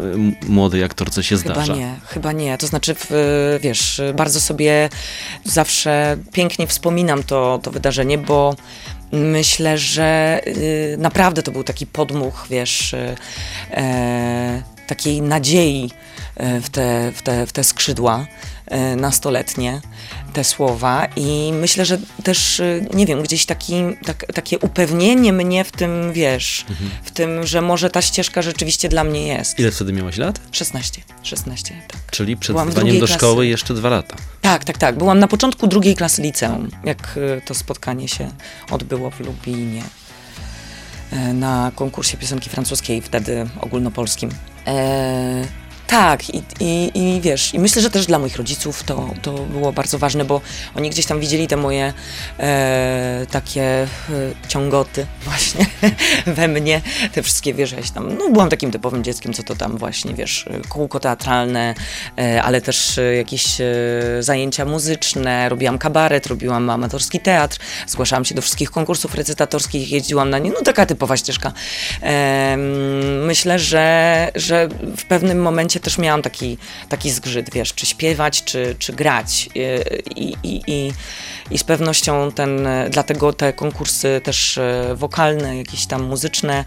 [0.49, 1.75] młodej aktorce się Chyba zdarza.
[1.77, 2.59] nie, chyba nie.
[2.59, 2.97] To znaczy,
[3.61, 4.89] wiesz, bardzo sobie
[5.45, 8.55] zawsze pięknie wspominam to, to wydarzenie, bo
[9.13, 13.17] myślę, że y, naprawdę to był taki podmuch, wiesz, y,
[13.71, 15.91] e, takiej nadziei
[16.37, 18.27] e, w te, w te, w te skrzydła
[18.67, 19.81] e, nastoletnie,
[20.35, 25.65] te słowa i myślę, że też, y, nie wiem, gdzieś taki, tak, takie upewnienie mnie
[25.65, 26.65] w tym, wiesz,
[27.05, 29.59] w tym, że może ta ścieżka rzeczywiście dla mnie jest.
[29.59, 30.41] Ile wtedy miałaś lat?
[30.53, 32.01] 16, 16, tak.
[32.11, 33.15] Czyli przed zdaniem do klasy.
[33.15, 34.17] szkoły jeszcze dwa lata.
[34.41, 34.99] Tak, tak, tak.
[34.99, 38.31] Byłam na początku drugiej klasy liceum, jak y, to spotkanie się
[38.71, 39.83] odbyło w Lublinie
[41.13, 44.31] e, na konkursie piosenki francuskiej, wtedy ogólnopolskim.
[44.67, 49.33] E, tak, i, i, i wiesz, i myślę, że też dla moich rodziców to, to
[49.33, 50.41] było bardzo ważne, bo
[50.75, 51.93] oni gdzieś tam widzieli te moje
[52.39, 53.89] e, takie e,
[54.49, 55.67] ciągoty właśnie
[56.37, 56.81] we mnie,
[57.13, 60.47] te wszystkie, wiesz, ja tam, no byłam takim typowym dzieckiem, co to tam właśnie, wiesz,
[60.69, 61.75] kółko teatralne,
[62.19, 63.65] e, ale też e, jakieś e,
[64.21, 70.39] zajęcia muzyczne, robiłam kabaret, robiłam amatorski teatr, zgłaszałam się do wszystkich konkursów recytatorskich, jeździłam na
[70.39, 71.53] nie, no taka typowa ścieżka.
[72.01, 76.59] Em, myślę, że, że w pewnym momencie też miałam taki,
[76.89, 79.49] taki zgrzyt, wiesz, czy śpiewać, czy, czy grać.
[79.57, 80.93] E, i, i, i,
[81.51, 86.65] i z pewnością ten, dlatego te konkursy też e, wokalne, jakieś tam muzyczne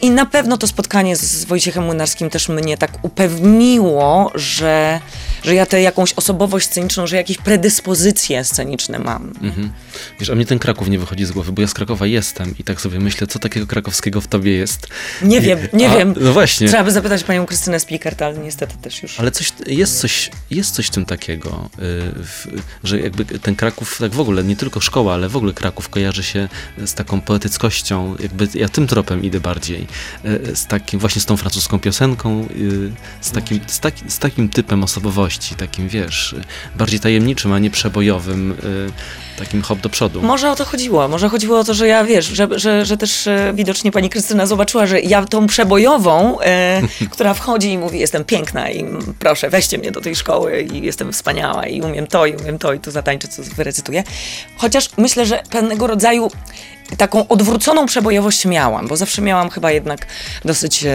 [0.00, 5.00] i na pewno to spotkanie z, Wojciechem Młynarskim też mnie tak upewniło, że,
[5.42, 9.32] że ja tę jakąś osobowość sceniczną, że jakieś predyspozycje sceniczne mam.
[9.42, 9.72] Mhm.
[10.20, 12.64] Wiesz, a mnie ten Kraków nie wychodzi z głowy, bo ja z Krakowa jestem i
[12.64, 14.88] tak sobie myślę, co takiego krakowskiego w tobie jest.
[15.22, 16.14] Nie wiem, nie A, wiem.
[16.20, 16.68] No właśnie.
[16.68, 19.20] Trzeba by zapytać panią Krystynę Splikert, ale niestety też już.
[19.20, 24.14] Ale coś, jest, coś, jest coś w tym takiego, y, że jakby ten Kraków, tak
[24.14, 26.48] w ogóle, nie tylko szkoła, ale w ogóle Kraków kojarzy się
[26.84, 29.85] z taką poetyckością, jakby ja tym tropem idę bardziej,
[30.24, 34.48] y, z takim, właśnie z tą francuską piosenką, y, z takim, z, taki, z takim
[34.48, 36.34] typem osobowości, takim, wiesz,
[36.76, 38.92] bardziej tajemniczym, a nie przebojowym, y,
[39.36, 40.22] takim hop do przodu.
[40.22, 41.08] Może o to chodziło.
[41.08, 44.46] Może chodziło o to, że ja wiesz, że, że, że też e, widocznie pani Krystyna
[44.46, 48.84] zobaczyła, że ja tą przebojową, e, która wchodzi i mówi, jestem piękna i
[49.18, 52.72] proszę, weźcie mnie do tej szkoły i jestem wspaniała i umiem to, i umiem to,
[52.72, 54.04] i tu zatańczę, co wyrecytuję.
[54.56, 56.30] Chociaż myślę, że pewnego rodzaju
[56.96, 60.06] taką odwróconą przebojowość miałam, bo zawsze miałam chyba jednak
[60.44, 60.84] dosyć.
[60.84, 60.90] E,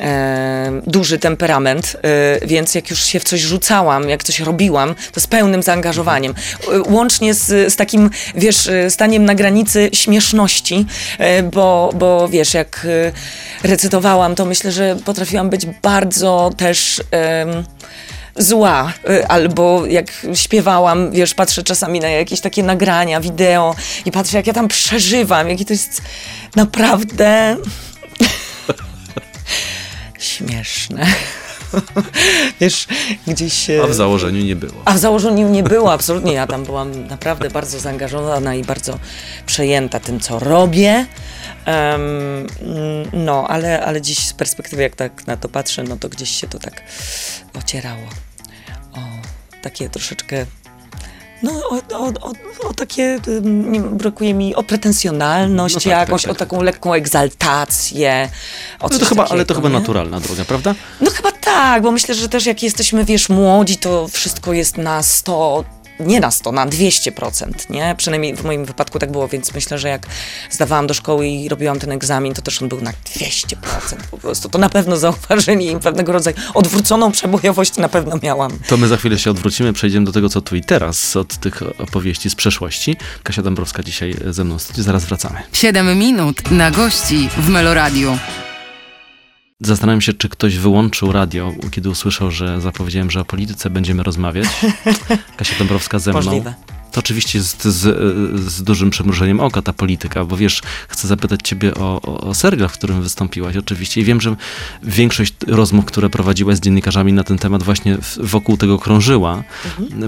[0.00, 1.96] e, duży temperament,
[2.42, 6.34] e, więc jak już się w coś rzucałam, jak coś robiłam, to z pełnym zaangażowaniem.
[6.72, 10.86] E, Łącznie z, z takim, wiesz, e, staniem na granicy śmieszności,
[11.18, 12.86] e, bo, bo wiesz, jak
[13.62, 17.02] recytowałam, to myślę, że potrafiłam być bardzo też.
[18.36, 24.36] Zła, y, albo jak śpiewałam, wiesz, patrzę czasami na jakieś takie nagrania, wideo i patrzę,
[24.36, 26.02] jak ja tam przeżywam, jakie to jest
[26.56, 27.56] naprawdę
[30.18, 31.06] śmieszne.
[32.60, 32.86] Wiesz,
[33.26, 33.70] gdzieś...
[33.70, 34.82] e, A w założeniu nie było.
[34.84, 36.32] a w założeniu nie było, absolutnie.
[36.32, 38.98] Ja tam byłam naprawdę bardzo zaangażowana i bardzo
[39.46, 41.06] przejęta tym, co robię.
[41.64, 42.46] Em,
[43.12, 46.48] no, ale, ale dziś z perspektywy, jak tak na to patrzę, no to gdzieś się
[46.48, 46.82] to tak
[47.58, 48.06] ocierało.
[48.92, 49.00] O
[49.62, 50.46] takie troszeczkę.
[51.42, 52.32] No, o, o, o,
[52.68, 56.36] o takie, nie brakuje mi o pretensjonalność No tak, jakąś, tak, tak.
[56.36, 58.28] o taką lekką egzaltację.
[58.82, 59.80] No to chyba, ale to takiego, chyba nie?
[59.80, 60.74] naturalna droga, prawda?
[61.00, 65.02] No chyba tak, bo myślę, że też jak jesteśmy, wiesz, młodzi, to wszystko jest na
[65.02, 65.64] 100,
[66.00, 67.94] nie na 100, na 200%, nie?
[67.98, 70.06] Przynajmniej w moim wypadku tak było, więc myślę, że jak
[70.50, 73.56] zdawałam do szkoły i robiłam ten egzamin, to też on był na 200%
[74.10, 74.48] po prostu.
[74.48, 78.58] To na pewno zauważyli i pewnego rodzaju odwróconą przebojowość na pewno miałam.
[78.68, 81.62] To my za chwilę się odwrócimy, przejdziemy do tego, co tu i teraz, od tych
[81.78, 82.96] opowieści z przeszłości.
[83.22, 85.42] Kasia Dąbrowska dzisiaj ze mną zaraz wracamy.
[85.52, 88.18] 7 minut na gości w Meloradiu.
[89.60, 94.46] Zastanawiam się, czy ktoś wyłączył radio, kiedy usłyszał, że zapowiedziałem, że o polityce będziemy rozmawiać.
[95.36, 96.20] Kasia Dąbrowska ze mną.
[96.20, 96.54] Możliwe.
[96.94, 97.80] To oczywiście jest z,
[98.52, 102.68] z dużym przymrużeniem oka ta polityka, bo wiesz, chcę zapytać ciebie o, o, o serial,
[102.68, 104.36] w którym wystąpiłaś oczywiście i wiem, że
[104.82, 109.44] większość rozmów, które prowadziłaś z dziennikarzami na ten temat właśnie wokół tego krążyła,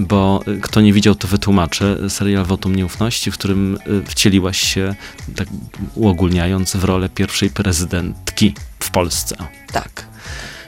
[0.01, 2.09] bo y, kto nie widział, to wytłumaczę.
[2.09, 4.95] Serial Wotum Nieufności, w którym y, wcieliłaś się,
[5.35, 5.47] tak
[5.95, 9.35] uogólniając, w rolę pierwszej prezydentki w Polsce.
[9.71, 10.16] Tak.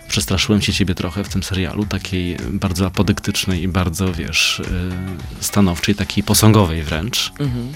[0.10, 5.96] Przestraszyłem się ciebie trochę w tym serialu, takiej bardzo apodyktycznej i bardzo, wiesz, y, stanowczej,
[5.96, 7.32] takiej posągowej wręcz.
[7.40, 7.74] Mhm.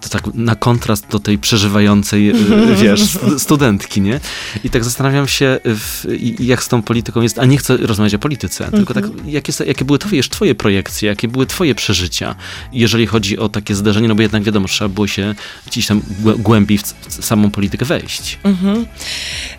[0.00, 4.20] To tak na kontrast do tej przeżywającej, y, wiesz, stu- studentki, nie?
[4.64, 7.76] I tak zastanawiam się, w, i- i jak z tą polityką jest, a nie chcę
[7.76, 12.34] rozmawiać o polityce, tylko tak, jakie, jakie były twoje, twoje projekcje, jakie były twoje przeżycia,
[12.72, 15.34] jeżeli chodzi o takie zdarzenie, no bo jednak wiadomo, trzeba było się
[15.66, 18.38] gdzieś tam głę- głębiej w, w samą politykę wejść.
[18.44, 18.86] Mhm.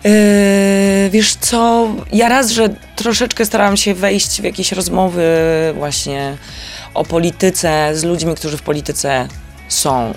[0.04, 0.10] Yy,
[1.10, 5.22] wiesz co, ja raz, że troszeczkę starałam się wejść w jakieś rozmowy
[5.74, 6.36] właśnie
[6.94, 9.28] o polityce z ludźmi, którzy w polityce
[9.68, 10.14] są, e,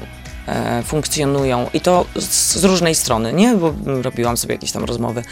[0.83, 3.55] funkcjonują i to z, różnej strony, nie?
[3.55, 5.23] Bo robiłam sobie jakieś tam rozmowy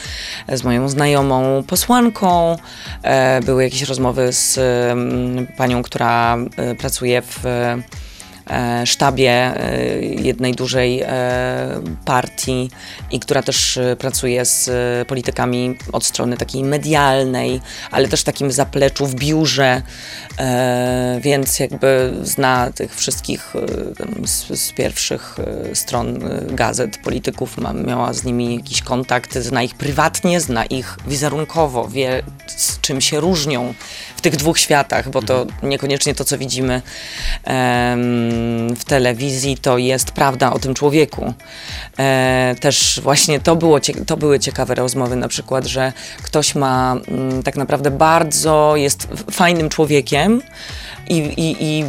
[0.53, 2.57] z moją znajomą posłanką,
[3.03, 4.57] e, były jakieś rozmowy z
[4.91, 7.81] mm, panią, która e, pracuje w e,
[8.85, 11.07] sztabie e, jednej dużej e,
[12.05, 12.69] partii
[13.11, 18.23] i która też e, pracuje z e, politykami od strony takiej medialnej, ale też w
[18.23, 19.81] takim zapleczu w biurze,
[20.39, 25.37] e, więc jakby zna tych wszystkich e, z, z pierwszych
[25.71, 30.65] e, stron e, gazet polityków, ma, miała z nimi jakiś kontakt, zna ich prywatnie, zna
[30.65, 33.73] ich wizerunkowo, wie z czym się różnią
[34.23, 36.81] tych dwóch światach, bo to niekoniecznie to, co widzimy em,
[38.75, 41.33] w telewizji, to jest prawda o tym człowieku.
[41.99, 47.43] E, też właśnie to, było, to były ciekawe rozmowy, na przykład, że ktoś ma mm,
[47.43, 50.41] tak naprawdę bardzo, jest fajnym człowiekiem
[51.09, 51.85] i, i, i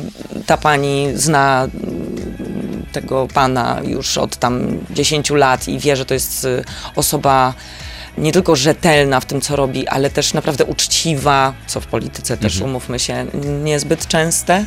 [0.47, 6.14] ta pani zna mm, tego pana już od tam 10 lat i wie, że to
[6.14, 6.64] jest y,
[6.97, 7.55] osoba
[8.18, 12.61] nie tylko rzetelna w tym, co robi, ale też naprawdę uczciwa, co w polityce też,
[12.61, 13.27] umówmy się,
[13.64, 14.66] niezbyt częste.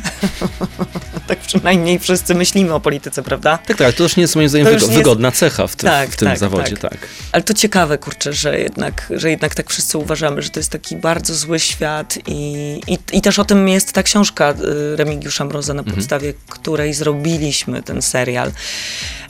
[1.28, 3.58] tak przynajmniej wszyscy myślimy o polityce, prawda?
[3.66, 5.86] Tak, tak, to też nie jest moim zdaniem już wygo- jest- wygodna cecha w, ty-
[5.86, 6.90] Tak, w tym tak, zawodzie, tak.
[6.90, 7.00] tak.
[7.32, 10.96] Ale to ciekawe, kurczę, że jednak, że jednak tak wszyscy uważamy, że to jest taki
[10.96, 14.50] bardzo zły świat i, i, i też o tym jest ta książka
[14.92, 18.52] y, Remigiusza Mroza, na podstawie której zrobiliśmy ten serial.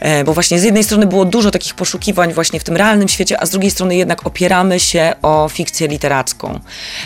[0.00, 3.40] E, bo właśnie z jednej strony było dużo takich poszukiwań właśnie w tym realnym świecie,
[3.40, 6.60] a z drugiej strony jednak opieramy się o fikcję literacką.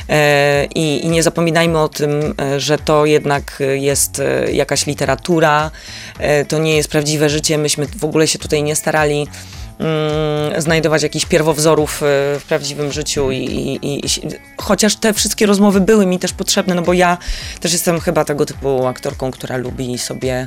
[0.08, 5.01] E, i, I nie zapominajmy o tym, e, że to jednak jest e, jakaś literatura,
[6.18, 7.58] e, to nie jest prawdziwe życie.
[7.58, 9.26] Myśmy w ogóle się tutaj nie starali
[10.58, 12.06] znajdować jakichś pierwowzorów e,
[12.38, 13.36] w prawdziwym życiu i,
[13.82, 14.10] i, i
[14.56, 17.18] chociaż te wszystkie rozmowy były mi też potrzebne, no bo ja
[17.60, 20.46] też jestem chyba tego typu aktorką, która lubi sobie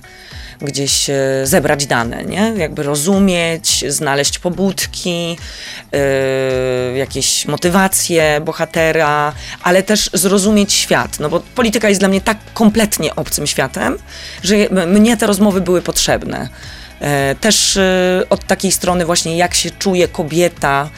[0.61, 2.53] gdzieś e, zebrać dane, nie?
[2.57, 5.38] Jakby rozumieć, znaleźć pobudki,
[5.93, 9.33] e, jakieś motywacje bohatera,
[9.63, 13.97] ale też zrozumieć świat, no bo polityka jest dla mnie tak kompletnie obcym światem,
[14.43, 14.55] że
[14.88, 16.49] mnie te rozmowy były potrzebne.
[17.01, 20.89] E, Też e, od takiej strony właśnie jak się czuje kobieta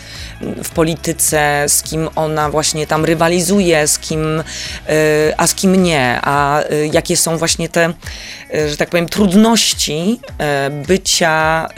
[0.63, 4.43] w polityce, z kim ona właśnie tam rywalizuje, z kim, e,
[5.38, 7.93] a z kim nie, a jakie są właśnie te,
[8.69, 10.19] że tak powiem, trudności
[10.88, 11.69] bycia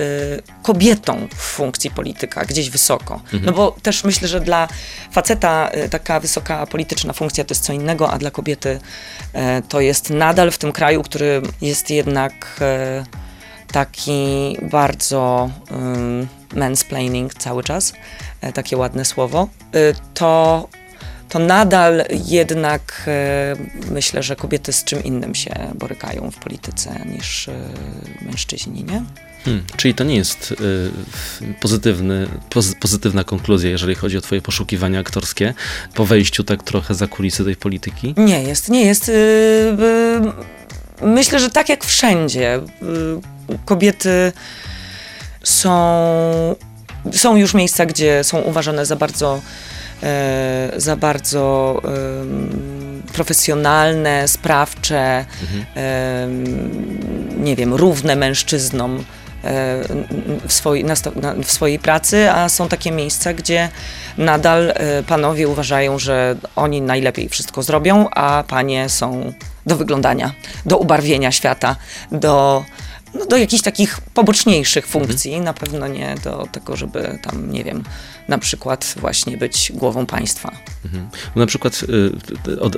[0.63, 3.21] kobietą w funkcji polityka, gdzieś wysoko.
[3.41, 4.67] No bo też myślę, że dla
[5.12, 8.79] faceta taka wysoka polityczna funkcja to jest co innego, a dla kobiety
[9.69, 12.62] to jest nadal w tym kraju, który jest jednak
[13.71, 15.49] taki bardzo
[16.55, 17.93] mansplaining cały czas,
[18.41, 20.67] e, takie ładne słowo, y, to,
[21.29, 23.55] to nadal jednak e,
[23.91, 27.53] myślę, że kobiety z czym innym się borykają w polityce niż e,
[28.21, 29.03] mężczyźni, nie?
[29.45, 30.55] Hmm, czyli to nie jest y,
[31.60, 35.53] pozytywny, pozy, pozytywna konkluzja, jeżeli chodzi o twoje poszukiwania aktorskie,
[35.93, 38.13] po wejściu tak trochę za kulisy tej polityki?
[38.17, 39.10] Nie jest, nie jest.
[39.10, 40.59] y, y,
[41.01, 44.31] myślę, że tak jak wszędzie, y, kobiety
[45.43, 46.55] są,
[47.12, 49.41] są już miejsca, gdzie są uważane za bardzo,
[50.03, 51.81] e, za bardzo
[53.13, 55.25] profesjonalne, sprawcze,
[55.75, 59.03] em, nie wiem, równe mężczyznom
[60.47, 60.86] w swojej,
[61.43, 63.69] w swojej pracy, a są takie miejsca, gdzie
[64.17, 69.34] nadal e, panowie uważają, że oni najlepiej wszystko zrobią, a panie są
[69.65, 70.32] do wyglądania,
[70.66, 71.76] do ubarwienia świata,
[72.11, 72.66] do
[73.13, 77.84] no, do jakichś takich poboczniejszych funkcji, na pewno nie do tego, żeby tam, nie wiem,
[78.30, 80.51] na przykład właśnie być głową państwa.
[80.86, 81.09] Mhm.
[81.36, 81.84] Na przykład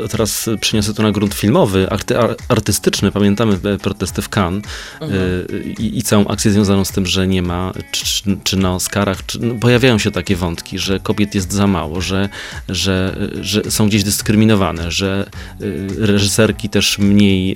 [0.05, 2.15] y, teraz przyniosę to na grunt filmowy, arty,
[2.47, 3.11] artystyczny.
[3.11, 4.63] Pamiętamy e, protesty w Cannes
[5.01, 5.21] mhm.
[5.21, 9.39] y, i, całą akcję związaną z tym, że nie ma, czy, czy na Oscarach, czy,
[9.39, 12.29] no, pojawiają się takie wątki, że kobiet jest za mało, że,
[12.69, 15.29] że, że są gdzieś dyskryminowane, że
[15.61, 17.55] y, reżyserki też mniej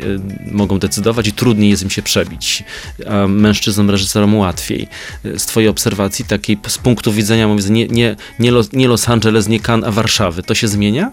[0.51, 2.63] mogą decydować i trudniej jest im się przebić,
[3.09, 4.87] a mężczyznom, reżyserom łatwiej.
[5.23, 9.47] Z twojej obserwacji, takiej z punktu widzenia, mówię, nie, nie, nie, Los, nie Los Angeles,
[9.47, 10.43] nie Cannes, a Warszawy.
[10.43, 11.11] To się zmienia?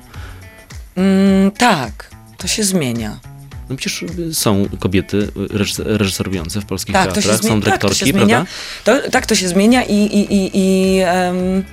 [0.97, 3.19] Mm, tak, to się zmienia.
[3.71, 5.29] No przecież są kobiety
[5.79, 8.47] reżyserujące w polskich tak, teatrach, są dyrektorki, tak, to prawda?
[8.85, 11.65] To, tak, to się zmienia i, i, i, i um,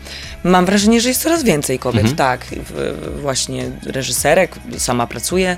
[0.43, 2.15] mam wrażenie, że jest coraz więcej kobiet, mhm.
[2.15, 2.45] tak,
[3.21, 5.57] właśnie reżyserek, sama pracuję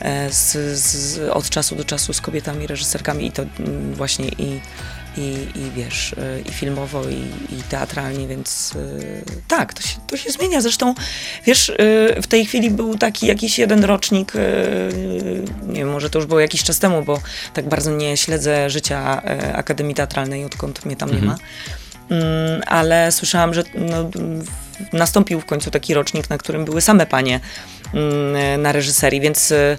[0.00, 4.60] e, z, z, od czasu do czasu z kobietami reżyserkami i to mm, właśnie i
[5.16, 10.16] i, i wiesz, y, i filmowo, i, i teatralnie, więc y, tak, to się, to
[10.16, 10.60] się zmienia.
[10.60, 10.94] Zresztą,
[11.44, 11.74] wiesz, y,
[12.22, 14.32] w tej chwili był taki jakiś jeden rocznik,
[15.66, 17.20] nie wiem, może to już było jakiś czas temu, bo
[17.54, 19.22] tak bardzo nie śledzę życia
[19.54, 21.24] Akademii Teatralnej, odkąd mnie tam mhm.
[21.24, 21.38] nie ma.
[22.10, 24.10] Mm, ale słyszałam, że no,
[24.92, 27.40] nastąpił w końcu taki rocznik, na którym były same panie
[27.94, 29.78] mm, na reżyserii, więc E,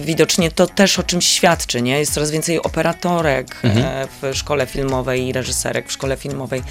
[0.00, 1.98] widocznie to też o czymś świadczy, nie?
[1.98, 4.08] Jest coraz więcej operatorek e, mhm.
[4.22, 6.62] w szkole filmowej i reżyserek w szkole filmowej.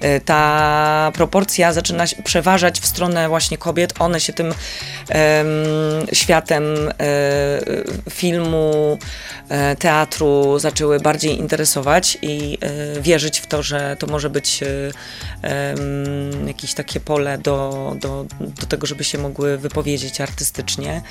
[0.00, 3.94] E, ta proporcja zaczyna przeważać w stronę właśnie kobiet.
[3.98, 4.54] One się tym
[6.12, 6.64] światem
[8.10, 8.98] filmu,
[9.78, 12.58] teatru zaczęły bardziej interesować i
[13.00, 14.60] wierzyć w to, że to może być
[16.46, 21.02] jakieś takie pole do, do, do tego, żeby się mogły wypowiedzieć artystycznie.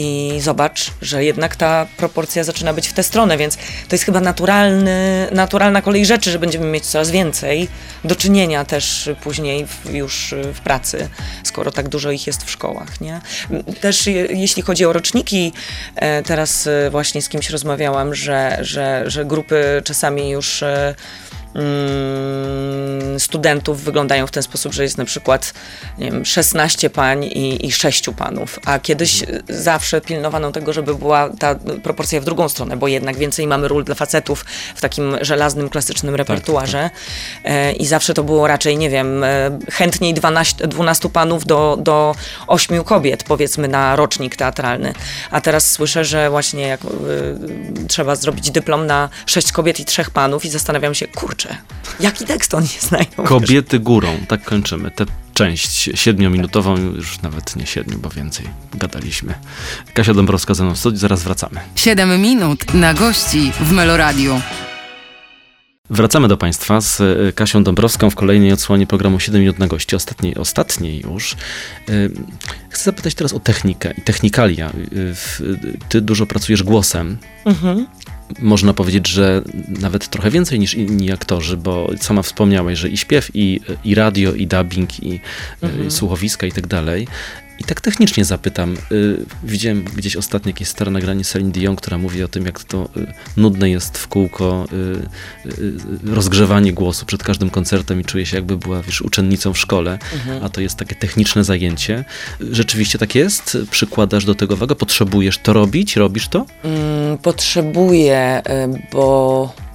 [0.00, 4.20] I zobacz, że jednak ta proporcja zaczyna być w tę stronę, więc to jest chyba
[4.20, 7.68] naturalny, naturalna kolej rzeczy, że będziemy mieć coraz więcej
[8.04, 11.08] do czynienia też później w, już w pracy,
[11.44, 13.00] skoro tak dużo ich jest w szkołach.
[13.00, 13.20] Nie?
[13.80, 15.52] Też jeśli chodzi o roczniki,
[15.96, 20.94] e, teraz e, właśnie z kimś rozmawiałam, że, że, że grupy czasami już e,
[23.18, 25.54] studentów wyglądają w ten sposób, że jest na przykład
[25.98, 31.30] nie wiem, 16 pań i, i 6 panów, a kiedyś zawsze pilnowano tego, żeby była
[31.38, 34.44] ta proporcja w drugą stronę, bo jednak więcej mamy ról dla facetów
[34.74, 36.90] w takim żelaznym, klasycznym tak, repertuarze
[37.42, 37.76] tak, tak.
[37.80, 42.14] i zawsze to było raczej, nie wiem, e, chętniej 12, 12 panów do, do
[42.46, 44.92] 8 kobiet, powiedzmy na rocznik teatralny,
[45.30, 50.04] a teraz słyszę, że właśnie jak, y, trzeba zrobić dyplom na 6 kobiet i 3
[50.12, 51.56] panów i zastanawiam się, kurczę, kurczę,
[52.00, 53.24] jaki tekst oni znajdą?
[53.24, 54.90] Kobiety górą, tak kończymy.
[54.90, 59.34] Tę część siedmiominutową, już nawet nie siedmiu, bo więcej gadaliśmy.
[59.94, 61.60] Kasia Dąbrowska ze mną w studiu, zaraz wracamy.
[61.74, 64.40] Siedem minut na gości w Meloradiu.
[65.90, 69.96] Wracamy do Państwa z e, Kasią Dąbrowską w kolejnej odsłonie programu 7 minut na gości,
[69.96, 71.32] ostatniej, ostatniej już.
[71.32, 71.36] E,
[72.70, 74.66] chcę zapytać teraz o technikę i technikalia.
[74.66, 74.72] E,
[75.88, 77.18] ty dużo pracujesz głosem.
[77.44, 77.86] Mhm
[78.38, 79.42] można powiedzieć, że
[79.80, 84.32] nawet trochę więcej niż inni aktorzy, bo sama wspomniałeś, że i śpiew, i, i radio,
[84.32, 85.20] i dubbing, i,
[85.62, 85.90] mhm.
[85.90, 87.06] słuchowiska i tak dalej.
[87.58, 88.76] I tak technicznie zapytam.
[88.92, 92.88] Y, widziałem gdzieś ostatnio jakieś stare nagranie Celine Dion, która mówi o tym, jak to
[92.96, 94.66] y, nudne jest w kółko
[95.44, 99.98] y, rozgrzewanie głosu przed każdym koncertem i czuje się jakby była wiesz, uczennicą w szkole,
[100.14, 100.44] mhm.
[100.44, 102.04] a to jest takie techniczne zajęcie.
[102.50, 103.58] Rzeczywiście tak jest?
[103.70, 104.74] Przykładasz do tego wagę?
[104.74, 105.96] Potrzebujesz to robić?
[105.96, 106.46] Robisz to?
[106.64, 108.42] Mm, potrzebuję,
[108.92, 109.67] bo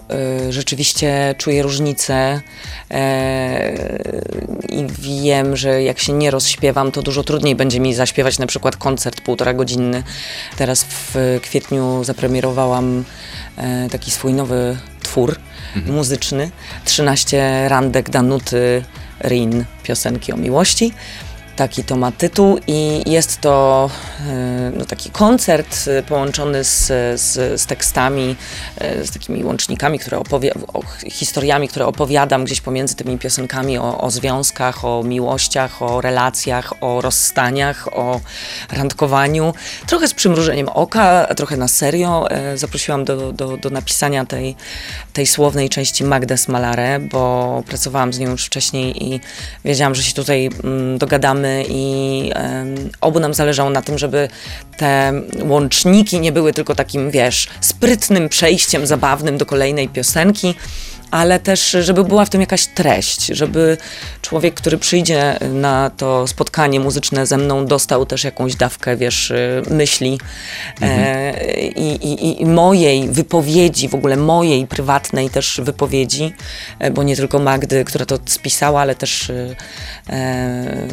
[0.50, 2.42] rzeczywiście czuję różnicę
[2.92, 2.96] y,
[4.70, 8.78] i wiem, że jak się nie rozśpiewam, to dużo trudniej będzie mi zaśpiewać na przykład
[8.78, 10.04] koncert półtora godzinny.
[10.58, 13.04] Teraz w kwietniu zapremierowałam
[13.86, 15.36] y, taki swój nowy twór
[15.76, 15.96] mhm.
[15.96, 16.52] muzyczny,
[16.86, 18.84] 13 randek Danuty
[19.24, 20.94] Rin, piosenki o miłości.
[21.56, 23.90] Taki to ma tytuł i jest to
[24.30, 26.88] e, no, taki koncert e, połączony z,
[27.22, 28.36] z, z tekstami,
[28.78, 30.52] e, z takimi łącznikami, które opowi-
[31.10, 37.02] historiami, które opowiadam gdzieś pomiędzy tymi piosenkami o, o związkach, o miłościach, o relacjach, o
[37.02, 38.22] rozstaniach, o
[38.72, 39.54] randkowaniu.
[39.88, 42.28] Trochę z przymrużeniem oka, trochę na serio.
[42.56, 44.56] Zaprosiłam do, do, do napisania tej,
[45.14, 49.20] tej słownej części Magdę Smalare, bo pracowałam z nią już wcześniej i
[49.66, 54.30] wiedziałam, że się tutaj mm, dogadamy i um, obu nam zależało na tym, żeby
[54.78, 55.14] te
[55.44, 60.56] łączniki nie były tylko takim, wiesz, sprytnym przejściem zabawnym do kolejnej piosenki,
[61.14, 63.78] ale też, żeby była w tym jakaś treść, żeby
[64.22, 69.34] człowiek, który przyjdzie na to spotkanie muzyczne ze mną, dostał też jakąś dawkę, wiesz,
[69.70, 70.20] myśli
[70.82, 76.34] e, i, i, i mojej wypowiedzi, w ogóle mojej prywatnej też wypowiedzi,
[76.80, 79.56] e, bo nie tylko Magdy, która to spisała, ale też e,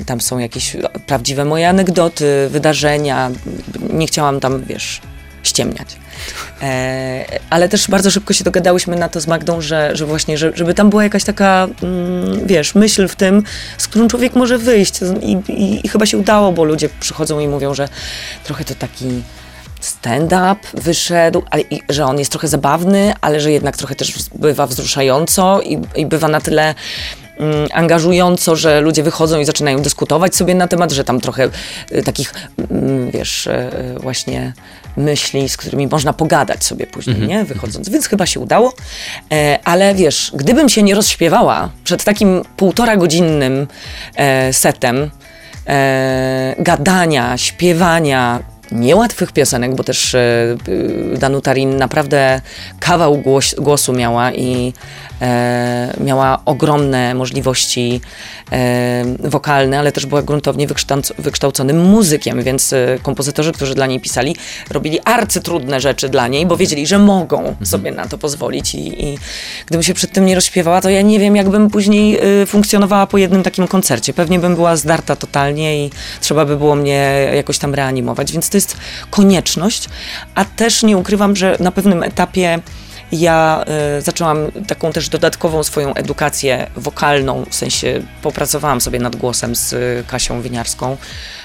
[0.06, 3.30] tam są jakieś prawdziwe moje anegdoty, wydarzenia.
[3.92, 5.00] Nie chciałam tam, wiesz,
[5.42, 5.96] ściemniać.
[6.62, 10.52] E, ale też bardzo szybko się dogadałyśmy na to z Magdą, że, że właśnie, że,
[10.54, 13.42] żeby tam była jakaś taka, mm, wiesz, myśl w tym,
[13.78, 15.00] z którą człowiek może wyjść.
[15.22, 17.88] I, i, I chyba się udało, bo ludzie przychodzą i mówią, że
[18.44, 19.22] trochę to taki
[19.80, 24.66] stand-up wyszedł, ale i, że on jest trochę zabawny, ale że jednak trochę też bywa
[24.66, 26.74] wzruszająco i, i bywa na tyle
[27.38, 31.48] mm, angażująco, że ludzie wychodzą i zaczynają dyskutować sobie na temat, że tam trochę
[31.92, 32.34] y, takich,
[32.70, 33.50] mm, wiesz, y,
[33.96, 34.52] y, właśnie
[34.96, 37.44] myśli, z którymi można pogadać sobie później, nie?
[37.44, 37.88] Wychodząc.
[37.88, 38.72] Więc chyba się udało.
[39.32, 43.66] E, ale wiesz, gdybym się nie rozśpiewała przed takim półtora godzinnym
[44.16, 45.10] e, setem
[45.66, 50.18] e, gadania, śpiewania, niełatwych piosenek, bo też e,
[50.68, 52.40] y, Danuta Rin naprawdę
[52.80, 54.72] kawał głos, głosu miała i
[55.20, 58.00] e, miała ogromne możliwości
[58.52, 64.00] e, wokalne, ale też była gruntownie wykształc- wykształconym muzykiem, więc e, kompozytorzy, którzy dla niej
[64.00, 64.36] pisali,
[64.70, 69.18] robili arcytrudne rzeczy dla niej, bo wiedzieli, że mogą sobie na to pozwolić i, i
[69.66, 73.42] gdybym się przed tym nie rozśpiewała, to ja nie wiem, jakbym później funkcjonowała po jednym
[73.42, 74.12] takim koncercie.
[74.12, 75.90] Pewnie bym była zdarta totalnie i
[76.20, 78.76] trzeba by było mnie jakoś tam reanimować, więc to jest
[79.10, 79.88] konieczność,
[80.34, 82.58] a też nie ukrywam, że na pewnym etapie
[83.12, 83.64] ja
[83.98, 89.72] y, zaczęłam taką też dodatkową swoją edukację wokalną, w sensie popracowałam sobie nad głosem z
[89.72, 90.96] y, Kasią Winiarską,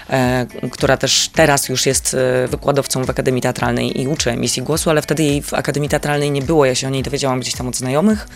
[0.09, 4.89] e, która też teraz już jest e, wykładowcą w Akademii Teatralnej i uczy emisji głosu,
[4.89, 7.67] ale wtedy jej w Akademii Teatralnej nie było, ja się o niej dowiedziałam gdzieś tam
[7.67, 8.27] od znajomych.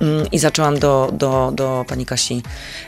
[0.00, 2.42] Mm, I zaczęłam do, do, do pani Kasi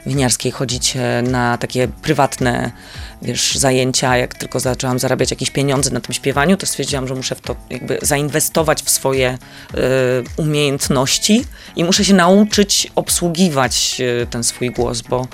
[0.06, 2.70] Winiarskiej chodzić e, na takie prywatne,
[3.22, 4.16] wiesz, zajęcia.
[4.16, 7.56] Jak tylko zaczęłam zarabiać jakieś pieniądze na tym śpiewaniu, to stwierdziłam, że muszę w to
[7.70, 9.38] jakby zainwestować w swoje e,
[10.36, 11.44] umiejętności
[11.76, 15.26] i muszę się nauczyć obsługiwać e, ten swój głos, bo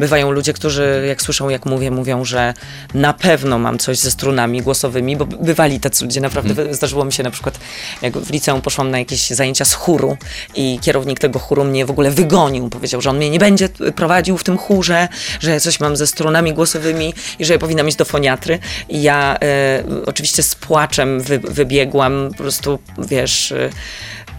[0.00, 2.54] bywają ludzie, którzy jak słyszą, jak mówię, mówią, że
[2.94, 7.22] na pewno mam coś ze strunami głosowymi, bo bywali tacy ludzie, naprawdę zdarzyło mi się
[7.22, 7.58] na przykład,
[8.02, 10.16] jak w liceum poszłam na jakieś zajęcia z chóru
[10.54, 12.68] i kierownik tego chóru mnie w ogóle wygonił.
[12.68, 15.08] Powiedział, że on mnie nie będzie prowadził w tym chórze,
[15.40, 18.58] że coś mam ze strunami głosowymi i że ja powinnam iść do foniatry.
[18.88, 23.70] I ja e, oczywiście z płaczem wy, wybiegłam, po prostu, wiesz, e,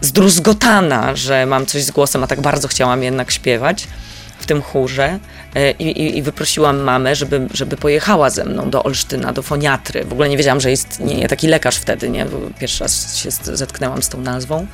[0.00, 3.88] zdruzgotana, że mam coś z głosem, a tak bardzo chciałam jednak śpiewać
[4.38, 5.18] w tym chórze
[5.54, 10.04] e, i, i, i wyprosiłam mamę, żeby, żeby pojechała ze mną do Olsztyna, do foniatry.
[10.04, 12.26] W ogóle nie wiedziałam, że istnieje taki lekarz wtedy, nie?
[12.58, 14.66] Pierwszy raz się zetknęłam z tą nazwą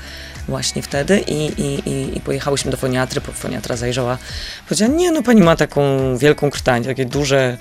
[0.48, 4.18] właśnie wtedy i, i, i, i pojechałyśmy do foniatry, foniatra zajrzała,
[4.68, 5.82] powiedziała, nie no, pani ma taką
[6.18, 7.58] wielką krtań, takie duże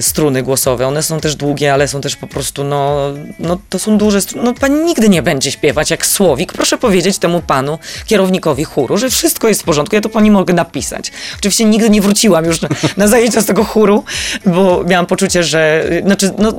[0.00, 3.00] struny głosowe, one są też długie, ale są też po prostu, no,
[3.38, 7.18] no to są duże struny, no pani nigdy nie będzie śpiewać jak słowik, proszę powiedzieć
[7.18, 11.12] temu panu, kierownikowi chóru, że wszystko jest w porządku, ja to pani mogę napisać.
[11.38, 14.04] Oczywiście nigdy nie wróciłam już na, na zajęcia z tego chóru,
[14.46, 16.52] bo miałam poczucie, że, znaczy, no,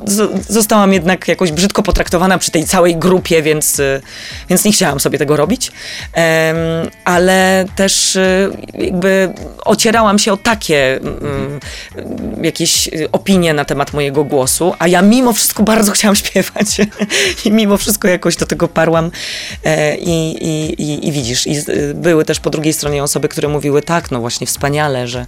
[0.48, 3.82] zostałam jednak jakoś brzydko potraktowana przy tej całej grupie, więc,
[4.48, 5.72] więc nie chciałam sobie tego robić,
[7.04, 9.32] ale też y, jakby
[9.64, 11.60] ocierałam się o takie mm,
[12.70, 16.80] jakieś y, opinie na temat mojego głosu, a ja mimo wszystko bardzo chciałam śpiewać
[17.44, 19.10] i mimo wszystko jakoś do tego parłam
[19.64, 23.48] e, i, i, i, i widzisz, i y, były też po drugiej stronie osoby, które
[23.48, 25.26] mówiły tak, no właśnie wspaniale, że,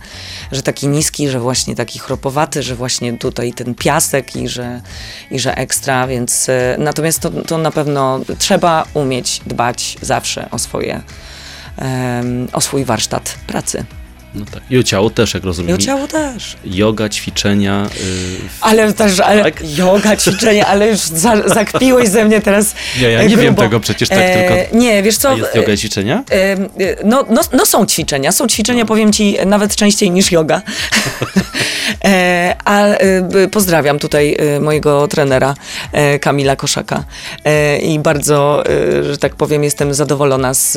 [0.52, 4.80] że taki niski, że właśnie taki chropowaty, że właśnie tutaj ten piasek i że,
[5.30, 10.58] i że ekstra, więc e, natomiast to, to na pewno trzeba umieć dbać zawsze o
[10.58, 11.02] swoje,
[12.52, 13.84] o swój warsztat pracy.
[14.34, 14.62] No tak.
[14.70, 15.74] I o ciało też, jak I rozumiem.
[15.74, 16.56] o ciało też.
[16.64, 17.86] Yoga, ćwiczenia.
[18.00, 19.76] y, Ale też, ale Tak?
[19.78, 23.62] yoga, ćwiczenie, ale już za, zakpiłeś ze mnie teraz Nie, ja e, nie wiem grubo.
[23.62, 25.28] tego przecież tak tylko- Nie, wiesz co...
[25.30, 26.24] a jest yoga i ćwiczenia?
[26.30, 26.58] e, e,
[27.04, 30.62] No, no, no są ćwiczenia, są ćwiczenia, powiem ci, nawet częściej niż yoga.
[32.04, 35.54] E, A e, pozdrawiam tutaj e, mojego trenera
[35.92, 37.04] e, Kamila Koszaka
[37.44, 40.72] E, i bardzo, e, że tak powiem, jestem zadowolona z,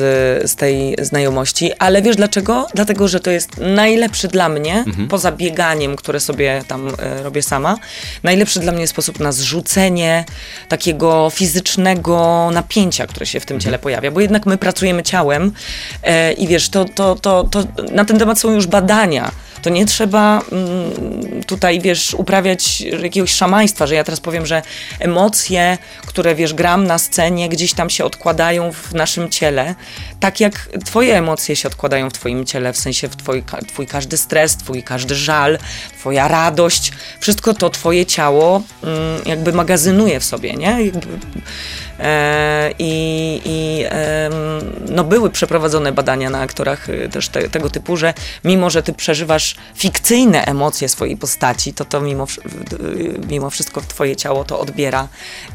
[0.50, 2.66] z tej znajomości, ale wiesz dlaczego?
[2.74, 7.78] Dlatego, że to jest najlepszy dla mnie, poza bieganiem, które sobie tam e, robię sama,
[8.22, 10.24] najlepszy dla mnie sposób na zrzucenie
[10.68, 15.52] takiego fizycznego napięcia, które się w tym ciele pojawia, bo jednak my pracujemy ciałem
[16.02, 19.30] e, i wiesz, to, to, to, to na ten temat są już badania.
[19.62, 24.62] To nie trzeba mm, tutaj, wiesz, uprawiać jakiegoś szamaństwa, że ja teraz powiem, że
[25.00, 29.74] emocje, które, wiesz, gram na scenie, gdzieś tam się odkładają w naszym ciele,
[30.20, 34.16] tak jak twoje emocje się odkładają w twoim ciele, w sensie w twój, twój każdy
[34.16, 35.58] stres, twój każdy żal,
[35.98, 40.84] twoja radość, wszystko to twoje ciało mm, jakby magazynuje w sobie, nie?
[40.84, 41.08] Jakby,
[42.78, 44.32] I, i em,
[44.88, 48.92] no były przeprowadzone badania na aktorach y, też te, tego typu, że mimo, że ty
[48.92, 52.26] przeżywasz fikcyjne emocje swojej postaci, to to mimo,
[52.72, 55.08] y, mimo wszystko twoje ciało to odbiera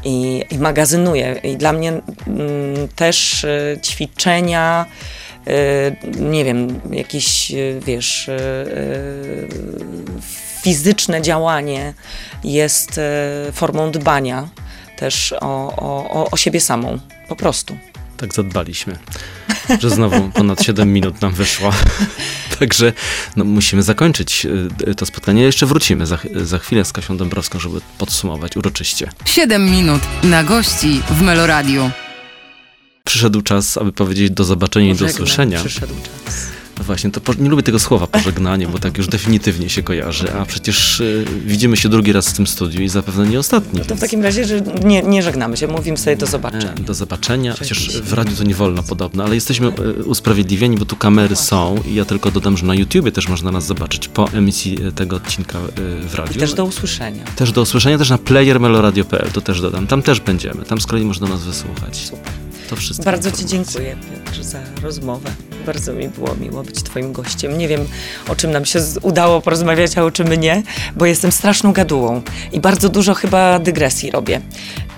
[0.04, 1.40] i, i magazynuje.
[1.42, 2.02] I dla mnie mm,
[2.96, 4.86] też y, ćwiczenia,
[6.20, 8.30] nie wiem, jakieś, wiesz,
[10.62, 11.94] fizyczne działanie
[12.44, 13.00] jest
[13.52, 14.48] formą dbania
[15.02, 16.98] też o, o, o, siebie samą,
[17.28, 17.76] po prostu.
[18.16, 18.98] Tak zadbaliśmy,
[19.80, 21.70] że znowu ponad 7 minut nam wyszło.
[22.58, 22.92] Także
[23.36, 24.46] no, musimy zakończyć
[24.88, 25.42] y, to spotkanie.
[25.42, 29.10] Jeszcze wrócimy za, za chwilę z Kasią Dąbrowską, żeby podsumować uroczyście.
[29.24, 31.90] 7 minut na gości w Meloradiu.
[33.04, 35.60] Przyszedł czas, aby powiedzieć do zobaczenia i do usłyszenia.
[35.60, 35.94] Przyszedł
[36.24, 36.61] czas.
[36.82, 40.44] No właśnie, to nie lubię tego słowa pożegnanie, bo tak już definitywnie się kojarzy, a
[40.44, 43.78] przecież y, widzimy się drugi raz w tym studiu i zapewne nie ostatni.
[43.78, 46.74] No to w takim razie, że nie, nie żegnamy się, mówimy sobie do zobaczenia.
[46.78, 47.52] Nie, do zobaczenia.
[47.58, 48.00] Chociaż Cześć.
[48.00, 51.94] w radiu to nie wolno podobno, ale jesteśmy e, usprawiedliwieni, bo tu kamery są i
[51.94, 55.58] ja tylko dodam, że na YouTubie też można nas zobaczyć po emisji e, tego odcinka
[55.58, 56.34] e, w radiu.
[56.34, 57.24] I też do usłyszenia.
[57.24, 59.86] Też do usłyszenia, też na playermeloradio.pl, to też dodam.
[59.86, 61.96] Tam też będziemy, tam z kolei można nas wysłuchać.
[61.96, 62.41] Super.
[62.72, 63.04] To wszystko.
[63.04, 65.30] Bardzo Ci dziękuję, Piotr, za rozmowę.
[65.66, 67.58] Bardzo mi było miło być Twoim gościem.
[67.58, 67.86] Nie wiem,
[68.28, 70.62] o czym nam się udało porozmawiać, a o czym nie,
[70.96, 74.40] bo jestem straszną gadułą i bardzo dużo chyba dygresji robię.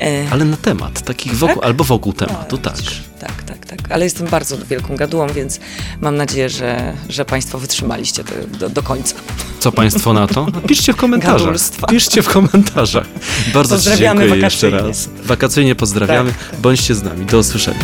[0.00, 1.64] E, Ale na temat, takich wokół, Tak?
[1.64, 2.76] albo wokół tematu, tak.
[2.76, 3.92] widzisz, tak, tak, tak.
[3.92, 5.60] Ale jestem bardzo wielką gadułą, więc
[6.00, 9.14] mam nadzieję, że, że Państwo wytrzymaliście to do, do końca.
[9.60, 10.46] Co Państwo na to?
[10.68, 11.40] Piszcie w komentarzach.
[11.40, 11.86] Gadulstwa.
[11.86, 13.06] Piszcie w komentarzach.
[13.54, 14.78] Bardzo Ci dziękuję jeszcze wakacyjnie.
[14.88, 15.08] raz.
[15.24, 16.32] Wakacyjnie pozdrawiamy.
[16.32, 16.60] Tak, tak.
[16.60, 17.26] Bądźcie z nami.
[17.26, 17.78] Do usłyszenia.